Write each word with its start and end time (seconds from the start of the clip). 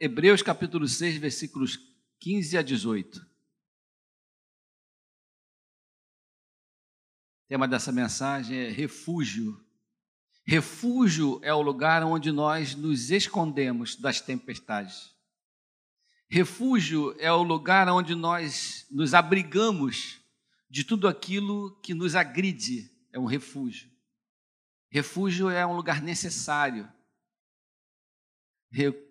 Hebreus 0.00 0.42
capítulo 0.42 0.86
6, 0.86 1.16
versículos 1.16 1.76
15 2.20 2.56
a 2.56 2.62
18. 2.62 3.18
O 3.18 3.24
tema 7.48 7.66
dessa 7.66 7.90
mensagem 7.90 8.56
é 8.58 8.70
refúgio. 8.70 9.60
Refúgio 10.46 11.40
é 11.42 11.52
o 11.52 11.60
lugar 11.60 12.04
onde 12.04 12.30
nós 12.30 12.76
nos 12.76 13.10
escondemos 13.10 13.96
das 13.96 14.20
tempestades. 14.20 15.12
Refúgio 16.30 17.16
é 17.18 17.32
o 17.32 17.42
lugar 17.42 17.88
onde 17.88 18.14
nós 18.14 18.86
nos 18.92 19.14
abrigamos 19.14 20.20
de 20.70 20.84
tudo 20.84 21.08
aquilo 21.08 21.76
que 21.80 21.92
nos 21.92 22.14
agride. 22.14 22.88
É 23.12 23.18
um 23.18 23.24
refúgio. 23.24 23.90
Refúgio 24.90 25.50
é 25.50 25.66
um 25.66 25.74
lugar 25.74 26.00
necessário. 26.00 26.88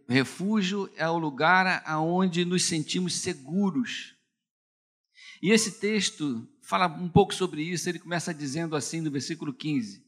Refúgio 0.08 0.90
é 0.96 1.08
o 1.10 1.18
lugar 1.18 1.84
aonde 1.86 2.46
nos 2.46 2.64
sentimos 2.64 3.16
seguros. 3.16 4.16
E 5.42 5.52
esse 5.52 5.80
texto 5.80 6.48
fala 6.62 6.88
um 6.88 7.10
pouco 7.10 7.34
sobre 7.34 7.62
isso. 7.62 7.90
Ele 7.90 8.00
começa 8.00 8.34
dizendo 8.34 8.76
assim 8.76 9.02
no 9.02 9.12
versículo 9.12 9.54
15. 9.54 10.06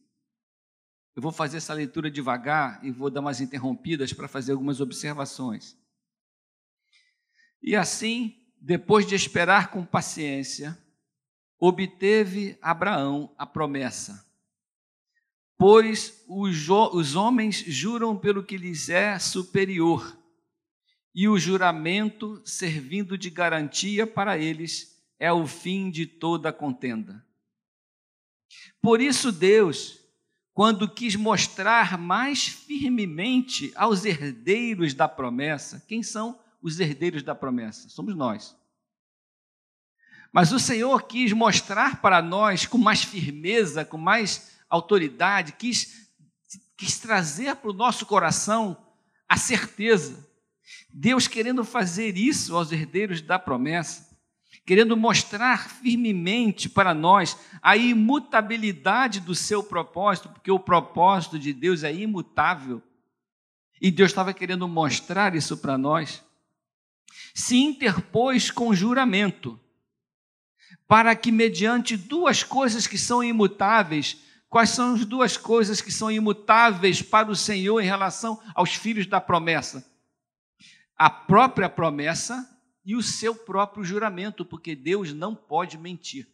Eu 1.15 1.21
vou 1.21 1.33
fazer 1.33 1.57
essa 1.57 1.73
leitura 1.73 2.09
devagar 2.09 2.79
e 2.83 2.91
vou 2.91 3.09
dar 3.09 3.19
umas 3.19 3.41
interrompidas 3.41 4.13
para 4.13 4.27
fazer 4.27 4.53
algumas 4.53 4.79
observações. 4.79 5.77
E 7.61 7.75
assim, 7.75 8.37
depois 8.61 9.05
de 9.05 9.15
esperar 9.15 9.69
com 9.69 9.85
paciência, 9.85 10.77
obteve 11.59 12.57
Abraão 12.61 13.35
a 13.37 13.45
promessa 13.45 14.28
pois 15.59 16.23
os, 16.25 16.69
os 16.69 17.15
homens 17.17 17.57
juram 17.67 18.17
pelo 18.17 18.41
que 18.41 18.55
lhes 18.55 18.87
é 18.87 19.19
superior, 19.19 20.17
e 21.13 21.27
o 21.27 21.37
juramento, 21.37 22.41
servindo 22.45 23.17
de 23.17 23.29
garantia 23.29 24.07
para 24.07 24.37
eles, 24.37 24.97
é 25.19 25.33
o 25.33 25.45
fim 25.45 25.91
de 25.91 26.05
toda 26.05 26.53
contenda. 26.53 27.25
Por 28.81 29.01
isso, 29.01 29.33
Deus, 29.33 29.99
quando 30.53 30.89
quis 30.89 31.17
mostrar 31.17 31.97
mais 31.97 32.47
firmemente 32.47 33.73
aos 33.75 34.05
herdeiros 34.05 34.93
da 34.93 35.09
promessa, 35.09 35.83
quem 35.89 36.01
são 36.01 36.39
os 36.61 36.79
herdeiros 36.79 37.21
da 37.21 37.35
promessa? 37.35 37.89
Somos 37.89 38.15
nós. 38.15 38.55
Mas 40.31 40.53
o 40.53 40.59
Senhor 40.59 41.03
quis 41.03 41.33
mostrar 41.33 42.01
para 42.01 42.21
nós 42.21 42.65
com 42.65 42.77
mais 42.77 43.03
firmeza, 43.03 43.83
com 43.83 43.97
mais 43.97 44.58
autoridade, 44.69 45.53
quis, 45.53 46.09
quis 46.77 46.99
trazer 46.99 47.55
para 47.55 47.71
o 47.71 47.73
nosso 47.73 48.05
coração 48.05 48.77
a 49.27 49.37
certeza. 49.37 50.27
Deus 50.93 51.27
querendo 51.27 51.63
fazer 51.63 52.17
isso 52.17 52.55
aos 52.55 52.71
herdeiros 52.71 53.21
da 53.21 53.39
promessa, 53.39 54.09
querendo 54.65 54.95
mostrar 54.95 55.69
firmemente 55.69 56.69
para 56.69 56.93
nós 56.93 57.37
a 57.61 57.75
imutabilidade 57.75 59.19
do 59.19 59.33
seu 59.33 59.63
propósito, 59.63 60.29
porque 60.29 60.51
o 60.51 60.59
propósito 60.59 61.39
de 61.39 61.53
Deus 61.53 61.83
é 61.83 61.93
imutável. 61.93 62.81
E 63.81 63.89
Deus 63.89 64.11
estava 64.11 64.33
querendo 64.33 64.67
mostrar 64.67 65.35
isso 65.35 65.57
para 65.57 65.77
nós. 65.77 66.23
Se 67.33 67.57
interpôs 67.57 68.51
com 68.51 68.75
juramento, 68.75 69.59
para 70.87 71.15
que, 71.15 71.31
mediante 71.31 71.95
duas 71.95 72.43
coisas 72.43 72.87
que 72.87 72.97
são 72.97 73.23
imutáveis, 73.23 74.17
Quais 74.49 74.71
são 74.71 74.95
as 74.95 75.05
duas 75.05 75.37
coisas 75.37 75.79
que 75.79 75.91
são 75.91 76.11
imutáveis 76.11 77.03
para 77.03 77.29
o 77.29 77.35
Senhor 77.35 77.79
em 77.79 77.85
relação 77.85 78.41
aos 78.55 78.73
filhos 78.73 79.05
da 79.05 79.21
promessa? 79.21 79.87
A 80.97 81.09
própria 81.09 81.69
promessa 81.69 82.49
e 82.83 82.95
o 82.95 83.03
seu 83.03 83.35
próprio 83.35 83.83
juramento, 83.83 84.43
porque 84.43 84.75
Deus 84.75 85.13
não 85.13 85.35
pode 85.35 85.77
mentir. 85.77 86.27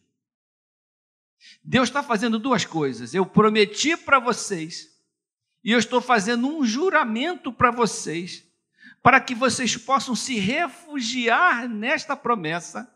Deus 1.62 1.90
está 1.90 2.02
fazendo 2.02 2.38
duas 2.38 2.64
coisas. 2.64 3.12
Eu 3.12 3.26
prometi 3.26 3.94
para 3.94 4.18
vocês, 4.18 4.98
e 5.62 5.72
eu 5.72 5.78
estou 5.78 6.00
fazendo 6.00 6.48
um 6.48 6.64
juramento 6.64 7.52
para 7.52 7.70
vocês, 7.70 8.42
para 9.02 9.20
que 9.20 9.34
vocês 9.34 9.76
possam 9.76 10.16
se 10.16 10.38
refugiar 10.38 11.68
nesta 11.68 12.16
promessa, 12.16 12.90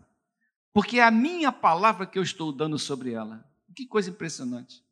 porque 0.72 0.98
é 0.98 1.03
a 1.03 1.10
minha 1.10 1.53
palavra 1.53 2.06
que 2.06 2.19
eu 2.19 2.22
estou 2.22 2.50
dando 2.50 2.78
sobre 2.78 3.12
ela. 3.12 3.44
Que 3.76 3.86
coisa 3.86 4.09
impressionante. 4.09 4.82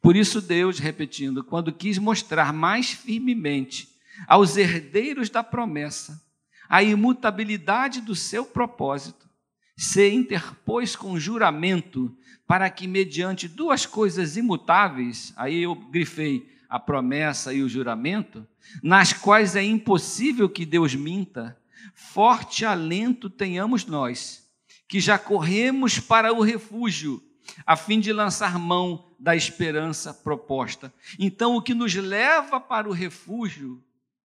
Por 0.00 0.16
isso, 0.16 0.40
Deus, 0.40 0.78
repetindo, 0.78 1.42
quando 1.42 1.72
quis 1.72 1.98
mostrar 1.98 2.52
mais 2.52 2.90
firmemente 2.90 3.88
aos 4.26 4.56
herdeiros 4.56 5.28
da 5.28 5.42
promessa 5.42 6.24
a 6.68 6.82
imutabilidade 6.82 8.00
do 8.00 8.14
seu 8.14 8.44
propósito, 8.44 9.28
se 9.76 10.10
interpôs 10.10 10.96
com 10.96 11.18
juramento 11.18 12.16
para 12.46 12.70
que, 12.70 12.86
mediante 12.86 13.48
duas 13.48 13.84
coisas 13.84 14.36
imutáveis, 14.36 15.32
aí 15.36 15.62
eu 15.62 15.74
grifei 15.74 16.48
a 16.68 16.78
promessa 16.78 17.52
e 17.52 17.62
o 17.62 17.68
juramento, 17.68 18.46
nas 18.82 19.12
quais 19.12 19.54
é 19.54 19.62
impossível 19.62 20.48
que 20.48 20.66
Deus 20.66 20.94
minta, 20.94 21.56
forte 21.94 22.64
alento 22.64 23.30
tenhamos 23.30 23.84
nós, 23.84 24.44
que 24.88 25.00
já 25.00 25.18
corremos 25.18 25.98
para 25.98 26.32
o 26.32 26.42
refúgio, 26.42 27.22
a 27.64 27.76
fim 27.76 28.00
de 28.00 28.12
lançar 28.12 28.58
mão 28.58 29.05
da 29.18 29.34
esperança 29.34 30.12
proposta. 30.12 30.92
Então, 31.18 31.56
o 31.56 31.62
que 31.62 31.74
nos 31.74 31.94
leva 31.94 32.60
para 32.60 32.88
o 32.88 32.92
refúgio 32.92 33.82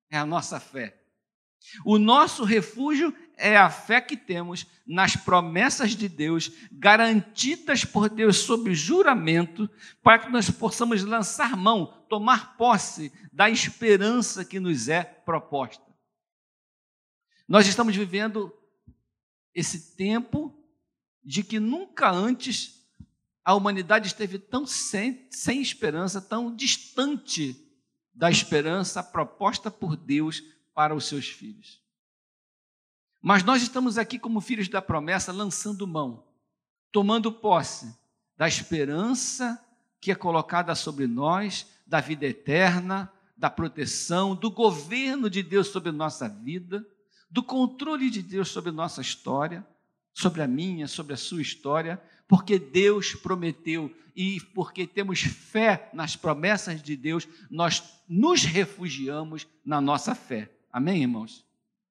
é 0.10 0.18
a 0.18 0.26
nossa 0.26 0.60
fé. 0.60 1.02
O 1.86 1.98
nosso 1.98 2.44
refúgio 2.44 3.16
é 3.38 3.56
a 3.56 3.70
fé 3.70 4.02
que 4.02 4.18
temos 4.18 4.66
nas 4.86 5.16
promessas 5.16 5.92
de 5.96 6.10
Deus, 6.10 6.52
garantidas 6.72 7.86
por 7.86 8.10
Deus 8.10 8.38
sob 8.38 8.74
juramento, 8.74 9.70
para 10.02 10.20
que 10.20 10.30
nós 10.30 10.50
possamos 10.50 11.04
lançar 11.04 11.56
mão, 11.56 12.04
tomar 12.10 12.58
posse 12.58 13.12
da 13.32 13.50
esperança 13.50 14.44
que 14.44 14.60
nos 14.60 14.90
é 14.90 15.04
proposta. 15.04 15.86
Nós 17.48 17.68
estamos 17.68 17.96
vivendo 17.96 18.52
esse 19.54 19.96
tempo 19.96 20.58
de 21.24 21.44
que 21.44 21.60
nunca 21.60 22.10
antes 22.10 22.81
a 23.44 23.56
humanidade 23.56 24.08
esteve 24.08 24.38
tão 24.38 24.66
sem, 24.66 25.28
sem 25.32 25.62
esperança, 25.62 26.22
tão 26.22 26.56
distante 26.56 27.56
da 28.14 28.30
esperança 28.30 29.02
proposta 29.02 29.72
por 29.72 29.96
Deus 29.96 30.44
para 30.74 30.96
os 30.96 31.06
seus 31.06 31.28
filhos. 31.28 31.82
Mas 33.22 33.44
nós 33.44 33.62
estamos 33.62 33.98
aqui, 33.98 34.18
como 34.18 34.42
filhos 34.42 34.68
da 34.68 34.82
promessa, 34.82 35.32
lançando 35.32 35.88
mão, 35.88 36.28
tomando 36.92 37.32
posse 37.32 37.96
da 38.36 38.48
esperança 38.48 39.64
que 40.00 40.12
é 40.12 40.16
colocada 40.16 40.74
sobre 40.74 41.06
nós, 41.06 41.68
da 41.86 42.02
vida 42.02 42.26
eterna, 42.26 43.12
da 43.38 43.50
proteção, 43.50 44.36
do 44.36 44.50
governo 44.50 45.30
de 45.30 45.44
Deus 45.44 45.68
sobre 45.68 45.92
nossa 45.92 46.28
vida, 46.28 46.86
do 47.30 47.44
controle 47.44 48.10
de 48.10 48.22
Deus 48.22 48.50
sobre 48.50 48.72
nossa 48.72 49.02
história, 49.02 49.66
sobre 50.14 50.42
a 50.42 50.48
minha, 50.48 50.88
sobre 50.88 51.14
a 51.14 51.18
sua 51.18 51.42
história, 51.42 52.02
porque 52.32 52.58
Deus 52.58 53.14
prometeu 53.14 53.94
e 54.16 54.40
porque 54.56 54.88
temos 54.88 55.20
fé 55.20 55.90
nas 55.94 56.16
promessas 56.16 56.82
de 56.82 56.96
Deus, 56.96 57.28
nós 57.50 57.84
nos 58.08 58.46
refugiamos 58.46 59.46
na 59.66 59.82
nossa 59.82 60.16
fé. 60.16 60.50
Amém, 60.72 61.02
irmãos? 61.02 61.46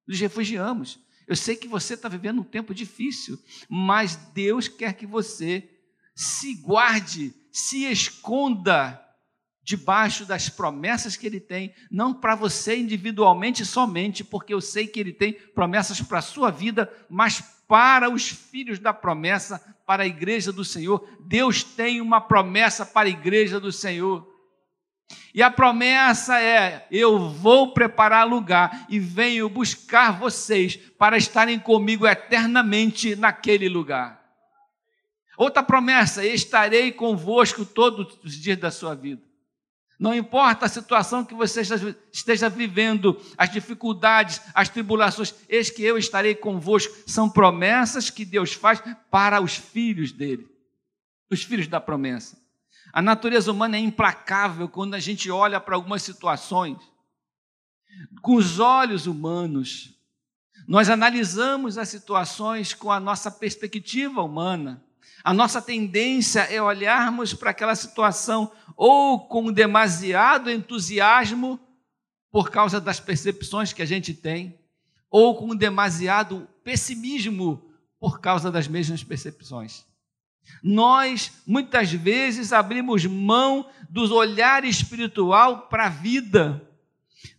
Nos 0.09 0.19
refugiamos. 0.19 0.99
Eu 1.29 1.37
sei 1.37 1.57
que 1.57 1.69
você 1.69 1.93
está 1.93 2.09
vivendo 2.09 2.41
um 2.41 2.45
tempo 2.45 2.75
difícil, 2.75 3.39
mas 3.69 4.17
Deus 4.17 4.67
quer 4.67 4.95
que 4.95 5.05
você 5.05 5.69
se 6.15 6.55
guarde, 6.55 7.35
se 7.53 7.85
esconda 7.85 8.99
debaixo 9.63 10.25
das 10.25 10.49
promessas 10.49 11.19
que 11.19 11.27
Ele 11.27 11.39
tem, 11.39 11.75
não 11.91 12.15
para 12.15 12.35
você 12.35 12.79
individualmente 12.79 13.67
somente, 13.67 14.25
porque 14.25 14.55
eu 14.55 14.61
sei 14.63 14.87
que 14.87 15.01
Ele 15.01 15.13
tem 15.13 15.35
promessas 15.35 16.01
para 16.01 16.21
a 16.21 16.23
sua 16.23 16.51
vida, 16.51 16.91
mas 17.11 17.60
para 17.71 18.11
os 18.11 18.29
filhos 18.29 18.81
da 18.81 18.93
promessa, 18.93 19.65
para 19.87 20.03
a 20.03 20.07
igreja 20.07 20.51
do 20.51 20.65
Senhor. 20.65 21.09
Deus 21.21 21.63
tem 21.63 22.01
uma 22.01 22.21
promessa 22.21 22.85
para 22.85 23.07
a 23.07 23.13
igreja 23.13 23.61
do 23.61 23.71
Senhor. 23.71 24.29
E 25.33 25.41
a 25.41 25.53
promessa 25.53 26.41
é: 26.41 26.89
eu 26.91 27.29
vou 27.29 27.73
preparar 27.73 28.27
lugar 28.27 28.87
e 28.89 28.99
venho 28.99 29.49
buscar 29.49 30.19
vocês 30.19 30.75
para 30.75 31.17
estarem 31.17 31.61
comigo 31.61 32.09
eternamente 32.09 33.15
naquele 33.15 33.69
lugar. 33.69 34.21
Outra 35.39 35.63
promessa: 35.63 36.27
estarei 36.27 36.91
convosco 36.91 37.65
todos 37.65 38.19
os 38.25 38.35
dias 38.35 38.59
da 38.59 38.73
sua 38.73 38.97
vida. 38.97 39.23
Não 40.01 40.15
importa 40.15 40.65
a 40.65 40.69
situação 40.69 41.23
que 41.23 41.35
você 41.35 41.61
esteja 42.11 42.49
vivendo, 42.49 43.21
as 43.37 43.53
dificuldades, 43.53 44.41
as 44.55 44.67
tribulações, 44.67 45.35
eis 45.47 45.69
que 45.69 45.85
eu 45.85 45.99
estarei 45.99 46.35
convosco. 46.35 46.97
São 47.07 47.29
promessas 47.29 48.09
que 48.09 48.25
Deus 48.25 48.55
faz 48.55 48.83
para 49.11 49.43
os 49.43 49.57
filhos 49.57 50.11
dele, 50.11 50.49
os 51.31 51.43
filhos 51.45 51.69
da 51.69 51.79
promessa. 51.79 52.41
A 52.91 53.03
natureza 53.03 53.53
humana 53.53 53.77
é 53.77 53.81
implacável 53.81 54.71
quando 54.71 54.95
a 54.95 54.99
gente 54.99 55.31
olha 55.31 55.61
para 55.61 55.75
algumas 55.75 56.03
situações. 56.03 56.79
com 58.23 58.37
os 58.37 58.59
olhos 58.59 59.07
humanos. 59.07 59.95
Nós 60.67 60.89
analisamos 60.89 61.77
as 61.77 61.91
situações 61.91 62.73
com 62.73 62.91
a 62.91 62.99
nossa 62.99 63.31
perspectiva 63.31 64.23
humana. 64.23 64.83
A 65.23 65.35
nossa 65.35 65.61
tendência 65.61 66.41
é 66.41 66.61
olharmos 66.61 67.35
para 67.35 67.51
aquela 67.51 67.75
situação 67.75 68.51
ou 68.77 69.21
com 69.29 69.53
demasiado 69.53 70.51
entusiasmo 70.51 71.61
por 72.31 72.51
causa 72.51 72.81
das 72.81 73.01
percepções 73.01 73.73
que 73.73 73.83
a 73.83 73.87
gente 73.87 74.15
tem, 74.15 74.59
ou 75.11 75.37
com 75.37 75.55
demasiado 75.55 76.49
pessimismo 76.63 77.71
por 77.99 78.21
causa 78.21 78.51
das 78.51 78.69
mesmas 78.69 79.03
percepções. 79.03 79.85
Nós, 80.63 81.33
muitas 81.47 81.93
vezes, 81.93 82.53
abrimos 82.53 83.05
mão 83.05 83.69
do 83.89 84.15
olhar 84.15 84.65
espiritual 84.65 85.69
para 85.69 85.87
a 85.87 85.91
vida, 85.91 86.67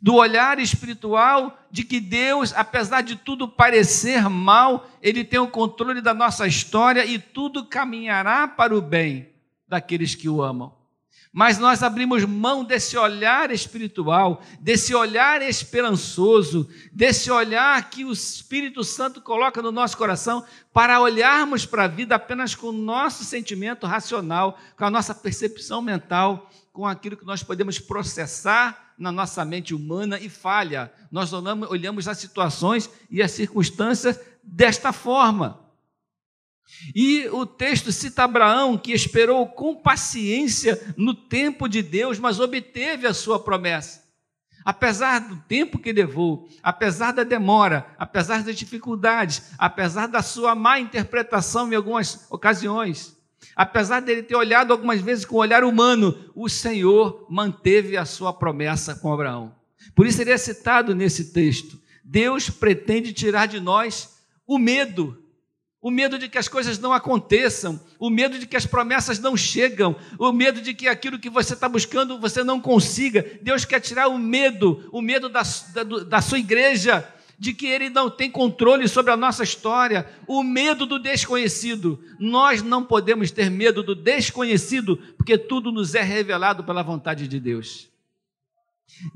do 0.01 0.15
olhar 0.15 0.59
espiritual 0.59 1.57
de 1.71 1.83
que 1.83 1.99
Deus, 1.99 2.53
apesar 2.55 3.01
de 3.01 3.15
tudo 3.15 3.47
parecer 3.47 4.29
mal, 4.29 4.89
Ele 5.01 5.23
tem 5.23 5.39
o 5.39 5.47
controle 5.47 6.01
da 6.01 6.13
nossa 6.13 6.47
história 6.47 7.05
e 7.05 7.17
tudo 7.17 7.65
caminhará 7.65 8.47
para 8.47 8.75
o 8.75 8.81
bem 8.81 9.29
daqueles 9.67 10.15
que 10.15 10.27
o 10.27 10.41
amam. 10.41 10.81
Mas 11.33 11.57
nós 11.57 11.81
abrimos 11.81 12.25
mão 12.25 12.61
desse 12.61 12.97
olhar 12.97 13.51
espiritual, 13.51 14.43
desse 14.59 14.93
olhar 14.93 15.41
esperançoso, 15.41 16.69
desse 16.91 17.31
olhar 17.31 17.89
que 17.89 18.03
o 18.03 18.11
Espírito 18.11 18.83
Santo 18.83 19.21
coloca 19.21 19.61
no 19.61 19.71
nosso 19.71 19.95
coração 19.95 20.43
para 20.73 20.99
olharmos 20.99 21.65
para 21.65 21.85
a 21.85 21.87
vida 21.87 22.15
apenas 22.15 22.53
com 22.53 22.67
o 22.67 22.73
nosso 22.73 23.23
sentimento 23.23 23.87
racional, 23.87 24.59
com 24.75 24.83
a 24.83 24.89
nossa 24.89 25.15
percepção 25.15 25.81
mental, 25.81 26.51
com 26.73 26.85
aquilo 26.85 27.15
que 27.15 27.25
nós 27.25 27.41
podemos 27.41 27.79
processar 27.79 28.90
na 29.01 29.11
nossa 29.11 29.43
mente 29.43 29.73
humana 29.73 30.19
e 30.19 30.29
falha. 30.29 30.93
Nós 31.11 31.33
olhamos 31.33 32.07
as 32.07 32.19
situações 32.19 32.89
e 33.09 33.21
as 33.21 33.31
circunstâncias 33.31 34.19
desta 34.43 34.93
forma. 34.93 35.59
E 36.95 37.27
o 37.29 37.45
texto 37.45 37.91
cita 37.91 38.23
Abraão, 38.23 38.77
que 38.77 38.93
esperou 38.93 39.47
com 39.47 39.75
paciência 39.75 40.79
no 40.95 41.13
tempo 41.13 41.67
de 41.67 41.81
Deus, 41.81 42.19
mas 42.19 42.39
obteve 42.39 43.07
a 43.07 43.13
sua 43.13 43.39
promessa. 43.39 44.01
Apesar 44.63 45.19
do 45.19 45.35
tempo 45.47 45.79
que 45.79 45.91
levou, 45.91 46.47
apesar 46.61 47.11
da 47.11 47.23
demora, 47.23 47.87
apesar 47.97 48.43
das 48.43 48.55
dificuldades, 48.55 49.41
apesar 49.57 50.07
da 50.07 50.21
sua 50.21 50.53
má 50.53 50.79
interpretação 50.79 51.71
em 51.71 51.75
algumas 51.75 52.27
ocasiões, 52.29 53.17
apesar 53.55 53.99
dele 53.99 54.23
ter 54.23 54.35
olhado 54.35 54.71
algumas 54.71 55.01
vezes 55.01 55.25
com 55.25 55.35
o 55.35 55.39
olhar 55.39 55.63
humano, 55.63 56.17
o 56.35 56.49
Senhor 56.49 57.25
manteve 57.29 57.97
a 57.97 58.05
sua 58.05 58.33
promessa 58.33 58.95
com 58.95 59.13
Abraão. 59.13 59.55
Por 59.95 60.05
isso 60.05 60.21
ele 60.21 60.31
é 60.31 60.37
citado 60.37 60.95
nesse 60.95 61.33
texto. 61.33 61.79
Deus 62.03 62.49
pretende 62.49 63.13
tirar 63.13 63.47
de 63.47 63.59
nós 63.59 64.17
o 64.47 64.57
medo 64.57 65.21
o 65.81 65.89
medo 65.89 66.19
de 66.19 66.29
que 66.29 66.37
as 66.37 66.47
coisas 66.47 66.77
não 66.77 66.93
aconteçam, 66.93 67.81
o 67.99 68.09
medo 68.09 68.37
de 68.37 68.45
que 68.45 68.55
as 68.55 68.67
promessas 68.67 69.17
não 69.17 69.35
chegam, 69.35 69.95
o 70.19 70.31
medo 70.31 70.61
de 70.61 70.75
que 70.75 70.87
aquilo 70.87 71.17
que 71.17 71.29
você 71.29 71.53
está 71.53 71.67
buscando 71.67 72.19
você 72.19 72.43
não 72.43 72.61
consiga. 72.61 73.25
Deus 73.41 73.65
quer 73.65 73.79
tirar 73.79 74.07
o 74.07 74.17
medo, 74.17 74.87
o 74.91 75.01
medo 75.01 75.27
da, 75.27 75.41
da, 75.73 75.83
da 75.83 76.21
sua 76.21 76.37
igreja, 76.37 77.07
de 77.41 77.53
que 77.53 77.65
Ele 77.65 77.89
não 77.89 78.07
tem 78.07 78.29
controle 78.29 78.87
sobre 78.87 79.11
a 79.11 79.17
nossa 79.17 79.43
história, 79.43 80.05
o 80.27 80.43
medo 80.43 80.85
do 80.85 80.99
desconhecido. 80.99 81.99
Nós 82.19 82.61
não 82.61 82.83
podemos 82.83 83.31
ter 83.31 83.49
medo 83.49 83.81
do 83.81 83.95
desconhecido, 83.95 84.95
porque 85.17 85.39
tudo 85.39 85.71
nos 85.71 85.95
é 85.95 86.03
revelado 86.03 86.63
pela 86.63 86.83
vontade 86.83 87.27
de 87.27 87.39
Deus. 87.39 87.89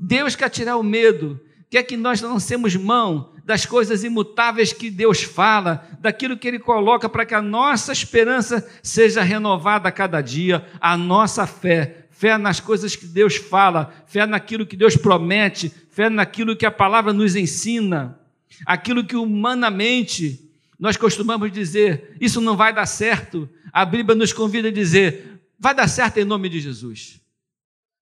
Deus 0.00 0.34
quer 0.34 0.50
tirar 0.50 0.76
o 0.76 0.82
medo, 0.82 1.40
quer 1.70 1.84
que 1.84 1.96
nós 1.96 2.20
lancemos 2.20 2.74
mão 2.74 3.32
das 3.44 3.64
coisas 3.64 4.02
imutáveis 4.02 4.72
que 4.72 4.90
Deus 4.90 5.22
fala, 5.22 5.86
daquilo 6.00 6.36
que 6.36 6.48
Ele 6.48 6.58
coloca 6.58 7.08
para 7.08 7.24
que 7.24 7.34
a 7.34 7.40
nossa 7.40 7.92
esperança 7.92 8.68
seja 8.82 9.22
renovada 9.22 9.88
a 9.88 9.92
cada 9.92 10.20
dia, 10.20 10.66
a 10.80 10.96
nossa 10.96 11.46
fé, 11.46 12.08
fé 12.10 12.36
nas 12.36 12.58
coisas 12.58 12.96
que 12.96 13.06
Deus 13.06 13.36
fala, 13.36 13.94
fé 14.08 14.26
naquilo 14.26 14.66
que 14.66 14.76
Deus 14.76 14.96
promete, 14.96 15.72
fé 15.96 16.10
naquilo 16.10 16.54
que 16.54 16.66
a 16.66 16.70
palavra 16.70 17.10
nos 17.10 17.34
ensina, 17.34 18.20
aquilo 18.66 19.02
que 19.02 19.16
humanamente 19.16 20.46
nós 20.78 20.94
costumamos 20.94 21.50
dizer, 21.50 22.14
isso 22.20 22.38
não 22.38 22.54
vai 22.54 22.70
dar 22.70 22.84
certo. 22.84 23.48
A 23.72 23.82
Bíblia 23.82 24.14
nos 24.14 24.30
convida 24.30 24.68
a 24.68 24.70
dizer, 24.70 25.40
vai 25.58 25.74
dar 25.74 25.88
certo 25.88 26.18
em 26.18 26.24
nome 26.24 26.50
de 26.50 26.60
Jesus, 26.60 27.18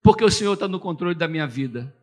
porque 0.03 0.25
o 0.25 0.31
Senhor 0.31 0.55
está 0.55 0.67
no 0.67 0.81
controle 0.81 1.15
da 1.15 1.29
minha 1.29 1.47
vida. 1.47 1.95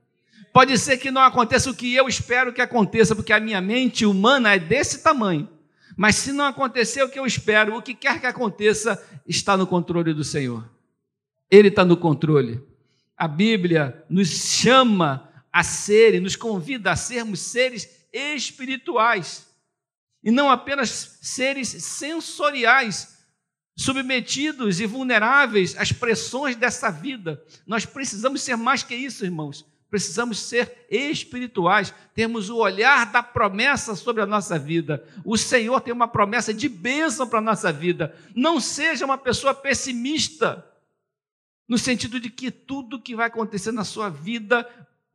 Pode 0.54 0.78
ser 0.78 0.96
que 0.96 1.12
não 1.12 1.22
aconteça 1.22 1.70
o 1.70 1.76
que 1.76 1.94
eu 1.94 2.08
espero 2.08 2.54
que 2.54 2.62
aconteça, 2.62 3.14
porque 3.14 3.34
a 3.34 3.40
minha 3.42 3.60
mente 3.60 4.06
humana 4.06 4.56
é 4.56 4.60
desse 4.60 5.04
tamanho. 5.04 5.50
Mas 5.98 6.16
se 6.16 6.32
não 6.32 6.46
acontecer 6.46 7.04
o 7.04 7.10
que 7.10 7.20
eu 7.20 7.26
espero, 7.26 7.76
o 7.76 7.82
que 7.82 7.94
quer 7.94 8.22
que 8.22 8.28
aconteça, 8.28 9.02
está 9.28 9.58
no 9.58 9.68
controle 9.68 10.14
do 10.14 10.24
Senhor. 10.24 10.64
Ele 11.50 11.68
está 11.68 11.84
no 11.84 11.98
controle. 11.98 12.64
A 13.18 13.28
Bíblia 13.28 14.06
nos 14.10 14.30
chama 14.30 15.30
a 15.52 15.64
ser 15.64 16.16
e 16.16 16.20
nos 16.20 16.36
convida 16.36 16.92
a 16.92 16.96
sermos 16.96 17.40
seres 17.42 17.90
espirituais 18.14 19.48
e 20.24 20.32
não 20.32 20.50
apenas 20.50 21.18
seres 21.22 21.68
sensoriais, 21.68 23.18
submetidos 23.76 24.80
e 24.80 24.86
vulneráveis 24.86 25.76
às 25.78 25.92
pressões 25.92 26.56
dessa 26.56 26.92
vida. 26.92 27.44
Nós 27.66 27.86
precisamos 27.86 28.42
ser 28.42 28.56
mais 28.56 28.84
que 28.84 28.96
isso, 28.96 29.26
irmãos 29.26 29.66
precisamos 29.92 30.40
ser 30.40 30.88
espirituais, 30.90 31.94
temos 32.16 32.50
o 32.50 32.56
olhar 32.56 33.12
da 33.12 33.22
promessa 33.22 33.94
sobre 33.94 34.24
a 34.24 34.26
nossa 34.26 34.58
vida. 34.58 35.06
O 35.26 35.38
Senhor 35.38 35.82
tem 35.82 35.94
uma 35.94 36.08
promessa 36.08 36.54
de 36.54 36.70
bênção 36.70 37.28
para 37.28 37.40
a 37.40 37.42
nossa 37.42 37.74
vida. 37.74 38.16
Não 38.34 38.58
seja 38.62 39.04
uma 39.04 39.18
pessoa 39.18 39.54
pessimista, 39.54 40.66
no 41.68 41.78
sentido 41.78 42.22
de 42.22 42.30
que 42.30 42.50
tudo 42.50 43.02
que 43.02 43.14
vai 43.14 43.28
acontecer 43.28 43.74
na 43.74 43.84
sua 43.84 44.08
vida 44.08 44.66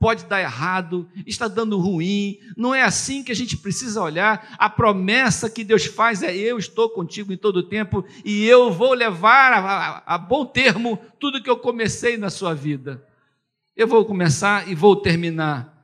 pode 0.06 0.26
dar 0.26 0.40
errado, 0.40 1.08
está 1.26 1.48
dando 1.48 1.76
ruim. 1.80 2.38
Não 2.56 2.72
é 2.72 2.80
assim 2.80 3.24
que 3.24 3.32
a 3.32 3.34
gente 3.34 3.56
precisa 3.56 4.00
olhar. 4.00 4.54
A 4.56 4.70
promessa 4.70 5.50
que 5.50 5.64
Deus 5.64 5.86
faz 5.86 6.22
é: 6.22 6.32
eu 6.32 6.58
estou 6.58 6.88
contigo 6.88 7.32
em 7.32 7.36
todo 7.36 7.56
o 7.56 7.62
tempo 7.64 8.04
e 8.24 8.46
eu 8.46 8.70
vou 8.70 8.94
levar 8.94 9.52
a, 9.52 9.58
a, 9.58 10.14
a 10.14 10.16
bom 10.16 10.46
termo 10.46 10.96
tudo 11.18 11.42
que 11.42 11.50
eu 11.50 11.56
comecei 11.56 12.16
na 12.16 12.30
sua 12.30 12.54
vida. 12.54 13.04
Eu 13.76 13.88
vou 13.88 14.04
começar 14.04 14.68
e 14.68 14.76
vou 14.76 14.94
terminar. 14.94 15.76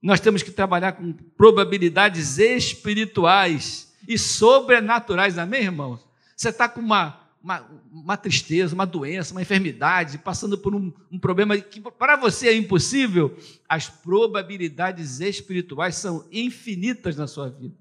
Nós 0.00 0.20
temos 0.20 0.44
que 0.44 0.52
trabalhar 0.52 0.92
com 0.92 1.12
probabilidades 1.36 2.38
espirituais 2.38 3.92
e 4.06 4.16
sobrenaturais, 4.16 5.38
amém, 5.38 5.62
irmão? 5.62 5.98
Você 6.36 6.50
está 6.50 6.68
com 6.68 6.78
uma, 6.78 7.18
uma, 7.46 7.60
uma, 7.92 8.16
tristeza, 8.16 8.74
uma 8.74 8.84
doença, 8.84 9.32
uma 9.32 9.40
enfermidade, 9.40 10.18
passando 10.18 10.58
por 10.58 10.74
um, 10.74 10.92
um 11.12 11.16
problema 11.16 11.56
que 11.56 11.80
para 11.80 12.16
você 12.16 12.48
é 12.48 12.56
impossível, 12.56 13.38
as 13.68 13.88
probabilidades 13.88 15.20
espirituais 15.20 15.94
são 15.94 16.26
infinitas 16.32 17.16
na 17.16 17.28
sua 17.28 17.48
vida. 17.48 17.76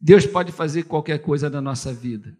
Deus 0.00 0.26
pode 0.26 0.50
fazer 0.50 0.82
qualquer 0.82 1.20
coisa 1.20 1.48
na 1.48 1.60
nossa 1.60 1.94
vida. 1.94 2.36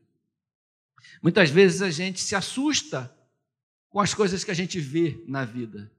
Muitas 1.23 1.49
vezes 1.49 1.81
a 1.81 1.91
gente 1.91 2.21
se 2.21 2.35
assusta 2.35 3.17
com 3.89 4.01
as 4.01 4.13
coisas 4.13 4.43
que 4.43 4.51
a 4.51 4.55
gente 4.55 4.81
vê 4.81 5.23
na 5.29 5.45
vida. 5.45 5.93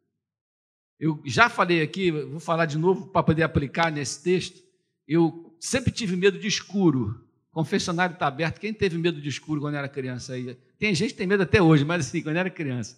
Eu 1.00 1.22
já 1.24 1.48
falei 1.48 1.82
aqui, 1.82 2.12
vou 2.12 2.42
falar 2.42 2.66
de 2.66 2.78
novo 2.78 3.08
para 3.08 3.24
poder 3.24 3.44
aplicar 3.44 3.90
nesse 3.90 4.22
texto. 4.22 4.62
Eu 5.08 5.56
sempre 5.58 5.90
tive 5.90 6.18
medo 6.18 6.38
de 6.38 6.48
escuro. 6.48 7.26
Confessionário 7.52 8.14
está 8.14 8.28
aberto. 8.28 8.60
Quem 8.60 8.74
teve 8.74 8.98
medo 8.98 9.22
de 9.22 9.28
escuro 9.28 9.60
quando 9.60 9.76
era 9.76 9.90
criança 9.90 10.34
aí? 10.34 10.58
Tem 10.80 10.96
gente 10.96 11.12
que 11.12 11.18
tem 11.18 11.28
medo 11.28 11.44
até 11.44 11.62
hoje, 11.62 11.84
mas 11.84 12.08
assim, 12.08 12.22
quando 12.22 12.38
era 12.38 12.50
criança. 12.50 12.98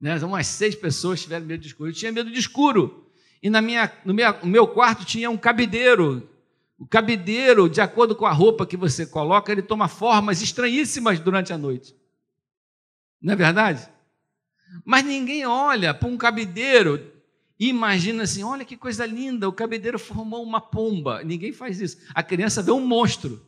Né? 0.00 0.16
Umas 0.18 0.46
seis 0.46 0.74
pessoas 0.74 1.22
tiveram 1.22 1.46
medo 1.46 1.60
de 1.60 1.68
escuro. 1.68 1.90
Eu 1.90 1.94
tinha 1.94 2.12
medo 2.12 2.30
de 2.30 2.38
escuro. 2.38 3.08
E 3.42 3.48
na 3.48 3.62
minha, 3.62 3.90
no, 4.04 4.12
meu, 4.12 4.32
no 4.42 4.46
meu 4.46 4.68
quarto 4.68 5.04
tinha 5.04 5.30
um 5.30 5.36
cabideiro. 5.36 6.28
O 6.78 6.86
cabideiro, 6.86 7.68
de 7.68 7.80
acordo 7.80 8.14
com 8.14 8.26
a 8.26 8.32
roupa 8.32 8.66
que 8.66 8.76
você 8.76 9.06
coloca, 9.06 9.50
ele 9.50 9.62
toma 9.62 9.88
formas 9.88 10.42
estranhíssimas 10.42 11.18
durante 11.18 11.52
a 11.52 11.58
noite. 11.58 11.94
Não 13.22 13.32
é 13.32 13.36
verdade? 13.36 13.88
Mas 14.84 15.04
ninguém 15.04 15.46
olha 15.46 15.94
para 15.94 16.08
um 16.08 16.16
cabideiro 16.16 17.10
e 17.58 17.68
imagina 17.68 18.24
assim: 18.24 18.42
olha 18.42 18.64
que 18.64 18.76
coisa 18.76 19.06
linda, 19.06 19.48
o 19.48 19.52
cabideiro 19.52 19.98
formou 19.98 20.42
uma 20.42 20.60
pomba. 20.60 21.22
Ninguém 21.22 21.52
faz 21.52 21.80
isso. 21.80 21.98
A 22.14 22.22
criança 22.22 22.62
vê 22.62 22.70
um 22.70 22.84
monstro. 22.84 23.40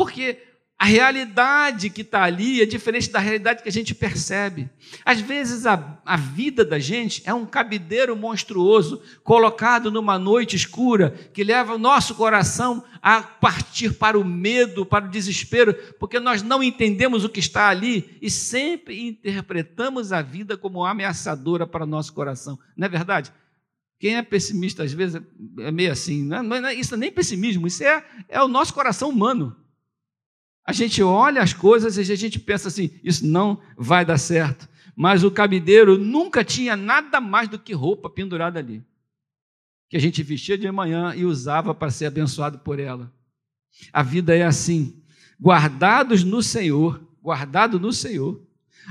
Porque 0.00 0.38
a 0.78 0.86
realidade 0.86 1.90
que 1.90 2.00
está 2.00 2.22
ali 2.22 2.62
é 2.62 2.64
diferente 2.64 3.10
da 3.10 3.18
realidade 3.18 3.62
que 3.62 3.68
a 3.68 3.72
gente 3.72 3.94
percebe. 3.94 4.70
Às 5.04 5.20
vezes 5.20 5.66
a, 5.66 6.00
a 6.06 6.16
vida 6.16 6.64
da 6.64 6.78
gente 6.78 7.22
é 7.26 7.34
um 7.34 7.44
cabideiro 7.44 8.16
monstruoso 8.16 9.02
colocado 9.22 9.90
numa 9.90 10.18
noite 10.18 10.56
escura 10.56 11.10
que 11.34 11.44
leva 11.44 11.74
o 11.74 11.78
nosso 11.78 12.14
coração 12.14 12.82
a 13.02 13.20
partir 13.20 13.92
para 13.92 14.18
o 14.18 14.24
medo, 14.24 14.86
para 14.86 15.04
o 15.04 15.10
desespero, 15.10 15.74
porque 15.98 16.18
nós 16.18 16.42
não 16.42 16.62
entendemos 16.62 17.24
o 17.24 17.28
que 17.28 17.40
está 17.40 17.68
ali 17.68 18.16
e 18.22 18.30
sempre 18.30 19.06
interpretamos 19.06 20.14
a 20.14 20.22
vida 20.22 20.56
como 20.56 20.82
ameaçadora 20.82 21.66
para 21.66 21.84
o 21.84 21.86
nosso 21.86 22.14
coração. 22.14 22.58
Não 22.74 22.86
é 22.86 22.88
verdade? 22.88 23.30
Quem 23.98 24.16
é 24.16 24.22
pessimista, 24.22 24.82
às 24.82 24.94
vezes, 24.94 25.20
é 25.58 25.70
meio 25.70 25.92
assim. 25.92 26.24
Não 26.24 26.38
é, 26.38 26.42
não 26.42 26.68
é, 26.68 26.74
isso 26.74 26.94
é 26.94 26.96
nem 26.96 27.12
pessimismo, 27.12 27.66
isso 27.66 27.84
é, 27.84 28.02
é 28.30 28.42
o 28.42 28.48
nosso 28.48 28.72
coração 28.72 29.10
humano. 29.10 29.59
A 30.64 30.72
gente 30.72 31.02
olha 31.02 31.42
as 31.42 31.52
coisas 31.52 31.96
e 31.96 32.12
a 32.12 32.16
gente 32.16 32.38
pensa 32.38 32.68
assim: 32.68 32.90
isso 33.02 33.26
não 33.26 33.60
vai 33.76 34.04
dar 34.04 34.18
certo. 34.18 34.68
Mas 34.94 35.24
o 35.24 35.30
cabideiro 35.30 35.96
nunca 35.96 36.44
tinha 36.44 36.76
nada 36.76 37.20
mais 37.20 37.48
do 37.48 37.58
que 37.58 37.72
roupa 37.72 38.10
pendurada 38.10 38.58
ali, 38.58 38.84
que 39.88 39.96
a 39.96 40.00
gente 40.00 40.22
vestia 40.22 40.58
de 40.58 40.70
manhã 40.70 41.14
e 41.14 41.24
usava 41.24 41.74
para 41.74 41.90
ser 41.90 42.06
abençoado 42.06 42.58
por 42.58 42.78
ela. 42.78 43.12
A 43.92 44.02
vida 44.02 44.36
é 44.36 44.44
assim. 44.44 45.02
Guardados 45.40 46.22
no 46.22 46.42
Senhor, 46.42 47.00
guardado 47.22 47.80
no 47.80 47.92
Senhor, 47.92 48.42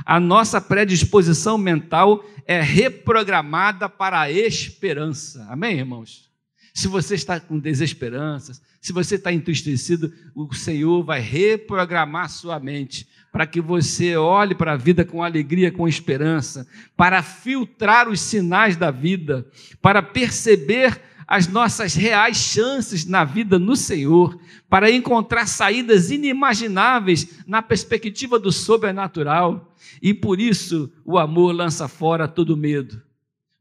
a 0.06 0.20
nossa 0.20 0.60
predisposição 0.60 1.58
mental 1.58 2.24
é 2.46 2.62
reprogramada 2.62 3.88
para 3.88 4.22
a 4.22 4.32
esperança. 4.32 5.46
Amém, 5.50 5.78
irmãos? 5.78 6.29
Se 6.74 6.88
você 6.88 7.16
está 7.16 7.40
com 7.40 7.60
desesperanças, 7.60 8.62
se 8.82 8.94
você 8.94 9.16
está 9.16 9.34
entristecido, 9.34 10.14
o 10.34 10.54
Senhor 10.54 11.04
vai 11.04 11.20
reprogramar 11.20 12.30
sua 12.30 12.60
mente 12.60 13.08
para 13.32 13.46
que 13.46 13.62
você 13.62 14.16
olhe 14.16 14.56
para 14.56 14.74
a 14.74 14.78
vida 14.78 15.04
com 15.06 15.24
alegria, 15.24 15.72
com 15.72 15.88
esperança, 15.88 16.68
para 16.96 17.22
filtrar 17.22 18.08
os 18.08 18.20
sinais 18.20 18.76
da 18.76 18.92
vida, 18.92 19.46
para 19.82 20.02
perceber 20.02 21.02
as 21.28 21.48
nossas 21.48 21.94
reais 21.94 22.38
chances 22.38 23.06
na 23.06 23.24
vida 23.24 23.60
no 23.60 23.76
Senhor, 23.76 24.40
para 24.68 24.90
encontrar 24.90 25.46
saídas 25.46 26.10
inimagináveis 26.10 27.46
na 27.46 27.62
perspectiva 27.62 28.40
do 28.40 28.52
sobrenatural. 28.52 29.76
E 30.02 30.12
por 30.12 30.40
isso 30.40 30.92
o 31.06 31.20
amor 31.20 31.52
lança 31.52 31.88
fora 31.88 32.28
todo 32.28 32.58
medo. 32.58 33.00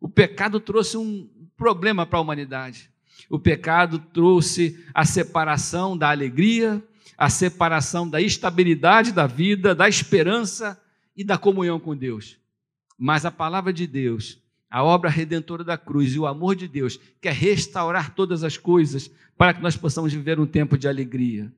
O 0.00 0.08
pecado 0.08 0.58
trouxe 0.60 0.96
um 0.96 1.28
problema 1.58 2.06
para 2.06 2.18
a 2.18 2.22
humanidade. 2.22 2.90
O 3.28 3.38
pecado 3.38 3.98
trouxe 3.98 4.84
a 4.94 5.04
separação 5.04 5.96
da 5.96 6.10
alegria, 6.10 6.82
a 7.16 7.28
separação 7.28 8.08
da 8.08 8.20
estabilidade 8.20 9.12
da 9.12 9.26
vida, 9.26 9.74
da 9.74 9.88
esperança 9.88 10.80
e 11.16 11.24
da 11.24 11.38
comunhão 11.38 11.80
com 11.80 11.96
Deus. 11.96 12.36
Mas 12.98 13.24
a 13.24 13.30
palavra 13.30 13.72
de 13.72 13.86
Deus 13.86 14.38
a 14.70 14.84
obra 14.84 15.08
redentora 15.08 15.64
da 15.64 15.78
cruz 15.78 16.14
e 16.14 16.18
o 16.18 16.26
amor 16.26 16.54
de 16.54 16.68
Deus 16.68 17.00
quer 17.20 17.32
restaurar 17.32 18.14
todas 18.14 18.44
as 18.44 18.58
coisas 18.58 19.10
para 19.36 19.54
que 19.54 19.62
nós 19.62 19.76
possamos 19.76 20.12
viver 20.12 20.38
um 20.38 20.46
tempo 20.46 20.76
de 20.76 20.86
alegria. 20.86 21.50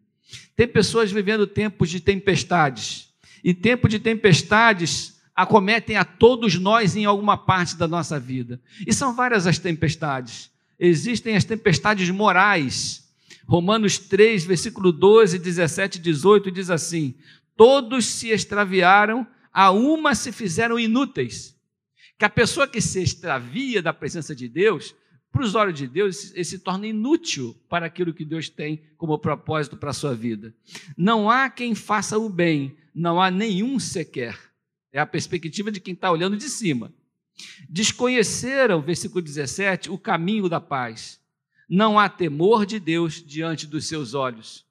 Tem 0.55 0.69
pessoas 0.69 1.11
vivendo 1.11 1.47
tempos 1.47 1.91
de 1.91 1.99
tempestades, 1.99 3.09
e 3.43 3.53
tempo 3.53 3.89
de 3.89 3.99
tempestades 3.99 5.21
acometem 5.35 5.97
a 5.97 6.05
todos 6.05 6.57
nós 6.57 6.95
em 6.95 7.05
alguma 7.05 7.37
parte 7.37 7.77
da 7.77 7.89
nossa 7.89 8.21
vida. 8.21 8.61
E 8.87 8.93
são 8.93 9.15
várias 9.15 9.47
as 9.47 9.59
tempestades. 9.59 10.51
Existem 10.81 11.37
as 11.37 11.45
tempestades 11.45 12.09
morais. 12.11 13.09
Romanos 13.47 13.99
3, 13.99 14.45
versículo 14.45 14.91
12, 14.91 15.39
17 15.39 15.99
e 15.99 16.01
18 16.01 16.51
diz 16.51 16.71
assim: 16.71 17.15
Todos 17.55 18.07
se 18.07 18.31
extraviaram, 18.31 19.27
a 19.53 19.71
uma 19.71 20.15
se 20.15 20.33
fizeram 20.33 20.79
inúteis 20.79 21.55
que 22.21 22.25
a 22.27 22.29
pessoa 22.29 22.69
que 22.69 22.83
se 22.83 23.03
extravia 23.03 23.81
da 23.81 23.95
presença 23.95 24.37
de 24.37 24.47
Deus, 24.47 24.95
para 25.33 25.43
os 25.43 25.55
olhos 25.55 25.79
de 25.79 25.87
Deus, 25.87 26.35
ele 26.35 26.45
se 26.45 26.59
torna 26.59 26.87
inútil 26.87 27.57
para 27.67 27.87
aquilo 27.87 28.13
que 28.13 28.27
Deus 28.27 28.51
tem 28.51 28.83
como 28.99 29.19
propósito 29.19 29.75
para 29.75 29.89
a 29.89 29.95
sua 29.95 30.15
vida. 30.15 30.55
Não 30.99 31.31
há 31.31 31.49
quem 31.49 31.75
faça 31.75 32.19
o 32.19 32.29
bem, 32.29 32.77
não 32.95 33.23
há 33.23 33.31
nenhum 33.31 33.79
sequer. 33.79 34.39
É 34.93 35.01
a 35.01 35.07
perspectiva 35.07 35.73
de 35.73 35.81
quem 35.81 35.95
está 35.95 36.11
olhando 36.11 36.37
de 36.37 36.51
cima. 36.51 36.93
Desconheceram, 37.69 38.81
versículo 38.81 39.23
17, 39.23 39.91
o 39.91 39.99
caminho 39.99 40.49
da 40.49 40.61
paz. 40.61 41.21
Não 41.69 41.99
há 41.99 42.09
temor 42.09 42.67
de 42.67 42.81
Deus 42.81 43.23
diante 43.25 43.67
dos 43.67 43.87
seus 43.87 44.15
olhos 44.15 44.69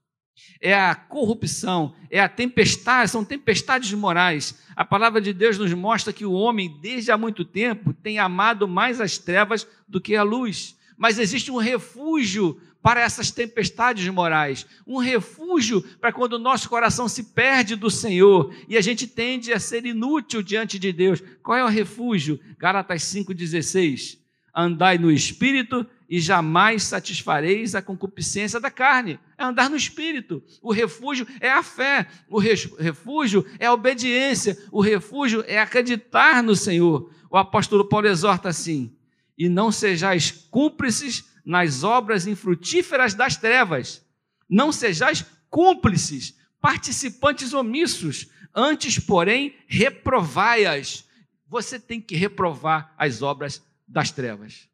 é 0.61 0.73
a 0.73 0.93
corrupção, 0.93 1.93
é 2.09 2.19
a 2.19 2.29
tempestade, 2.29 3.11
são 3.11 3.23
tempestades 3.23 3.91
morais. 3.93 4.61
A 4.75 4.83
palavra 4.83 5.21
de 5.21 5.33
Deus 5.33 5.57
nos 5.57 5.73
mostra 5.73 6.13
que 6.13 6.25
o 6.25 6.33
homem, 6.33 6.79
desde 6.81 7.11
há 7.11 7.17
muito 7.17 7.45
tempo, 7.45 7.93
tem 7.93 8.19
amado 8.19 8.67
mais 8.67 8.99
as 8.99 9.17
trevas 9.17 9.67
do 9.87 10.01
que 10.01 10.15
a 10.15 10.23
luz. 10.23 10.77
Mas 10.99 11.17
existe 11.17 11.49
um 11.49 11.55
refúgio 11.55 12.59
para 12.81 12.99
essas 12.99 13.31
tempestades 13.31 14.07
morais, 14.09 14.65
um 14.85 14.97
refúgio 14.97 15.81
para 15.81 16.11
quando 16.11 16.33
o 16.33 16.39
nosso 16.39 16.69
coração 16.69 17.07
se 17.07 17.23
perde 17.23 17.75
do 17.75 17.89
Senhor 17.89 18.53
e 18.67 18.77
a 18.77 18.81
gente 18.81 19.07
tende 19.07 19.53
a 19.53 19.59
ser 19.59 19.85
inútil 19.85 20.43
diante 20.43 20.77
de 20.77 20.91
Deus. 20.91 21.23
Qual 21.41 21.57
é 21.57 21.63
o 21.63 21.69
refúgio? 21.69 22.37
Gálatas 22.57 23.03
5,16. 23.03 24.17
Andai 24.53 24.97
no 24.97 25.09
espírito 25.09 25.85
e 26.09 26.19
jamais 26.19 26.83
satisfareis 26.83 27.75
a 27.75 27.81
concupiscência 27.81 28.59
da 28.59 28.69
carne. 28.71 29.19
É 29.37 29.43
andar 29.43 29.69
no 29.69 29.77
espírito. 29.77 30.43
O 30.61 30.73
refúgio 30.73 31.25
é 31.39 31.49
a 31.49 31.63
fé, 31.63 32.07
o 32.27 32.39
refúgio 32.39 33.45
é 33.57 33.67
a 33.67 33.73
obediência, 33.73 34.57
o 34.69 34.81
refúgio 34.81 35.45
é 35.47 35.59
acreditar 35.59 36.43
no 36.43 36.55
Senhor. 36.55 37.09
O 37.29 37.37
apóstolo 37.37 37.85
Paulo 37.85 38.07
exorta 38.07 38.49
assim: 38.49 38.91
e 39.39 39.47
não 39.47 39.71
sejais 39.71 40.29
cúmplices 40.51 41.23
nas 41.45 41.81
obras 41.81 42.27
infrutíferas 42.27 43.13
das 43.13 43.37
trevas. 43.37 44.05
Não 44.49 44.69
sejais 44.69 45.25
cúmplices, 45.49 46.35
participantes 46.59 47.53
omissos, 47.53 48.27
antes, 48.53 48.99
porém, 48.99 49.55
reprovai-as. 49.65 51.05
Você 51.47 51.79
tem 51.79 52.01
que 52.01 52.17
reprovar 52.17 52.93
as 52.97 53.21
obras 53.21 53.63
das 53.87 54.11
trevas. 54.11 54.67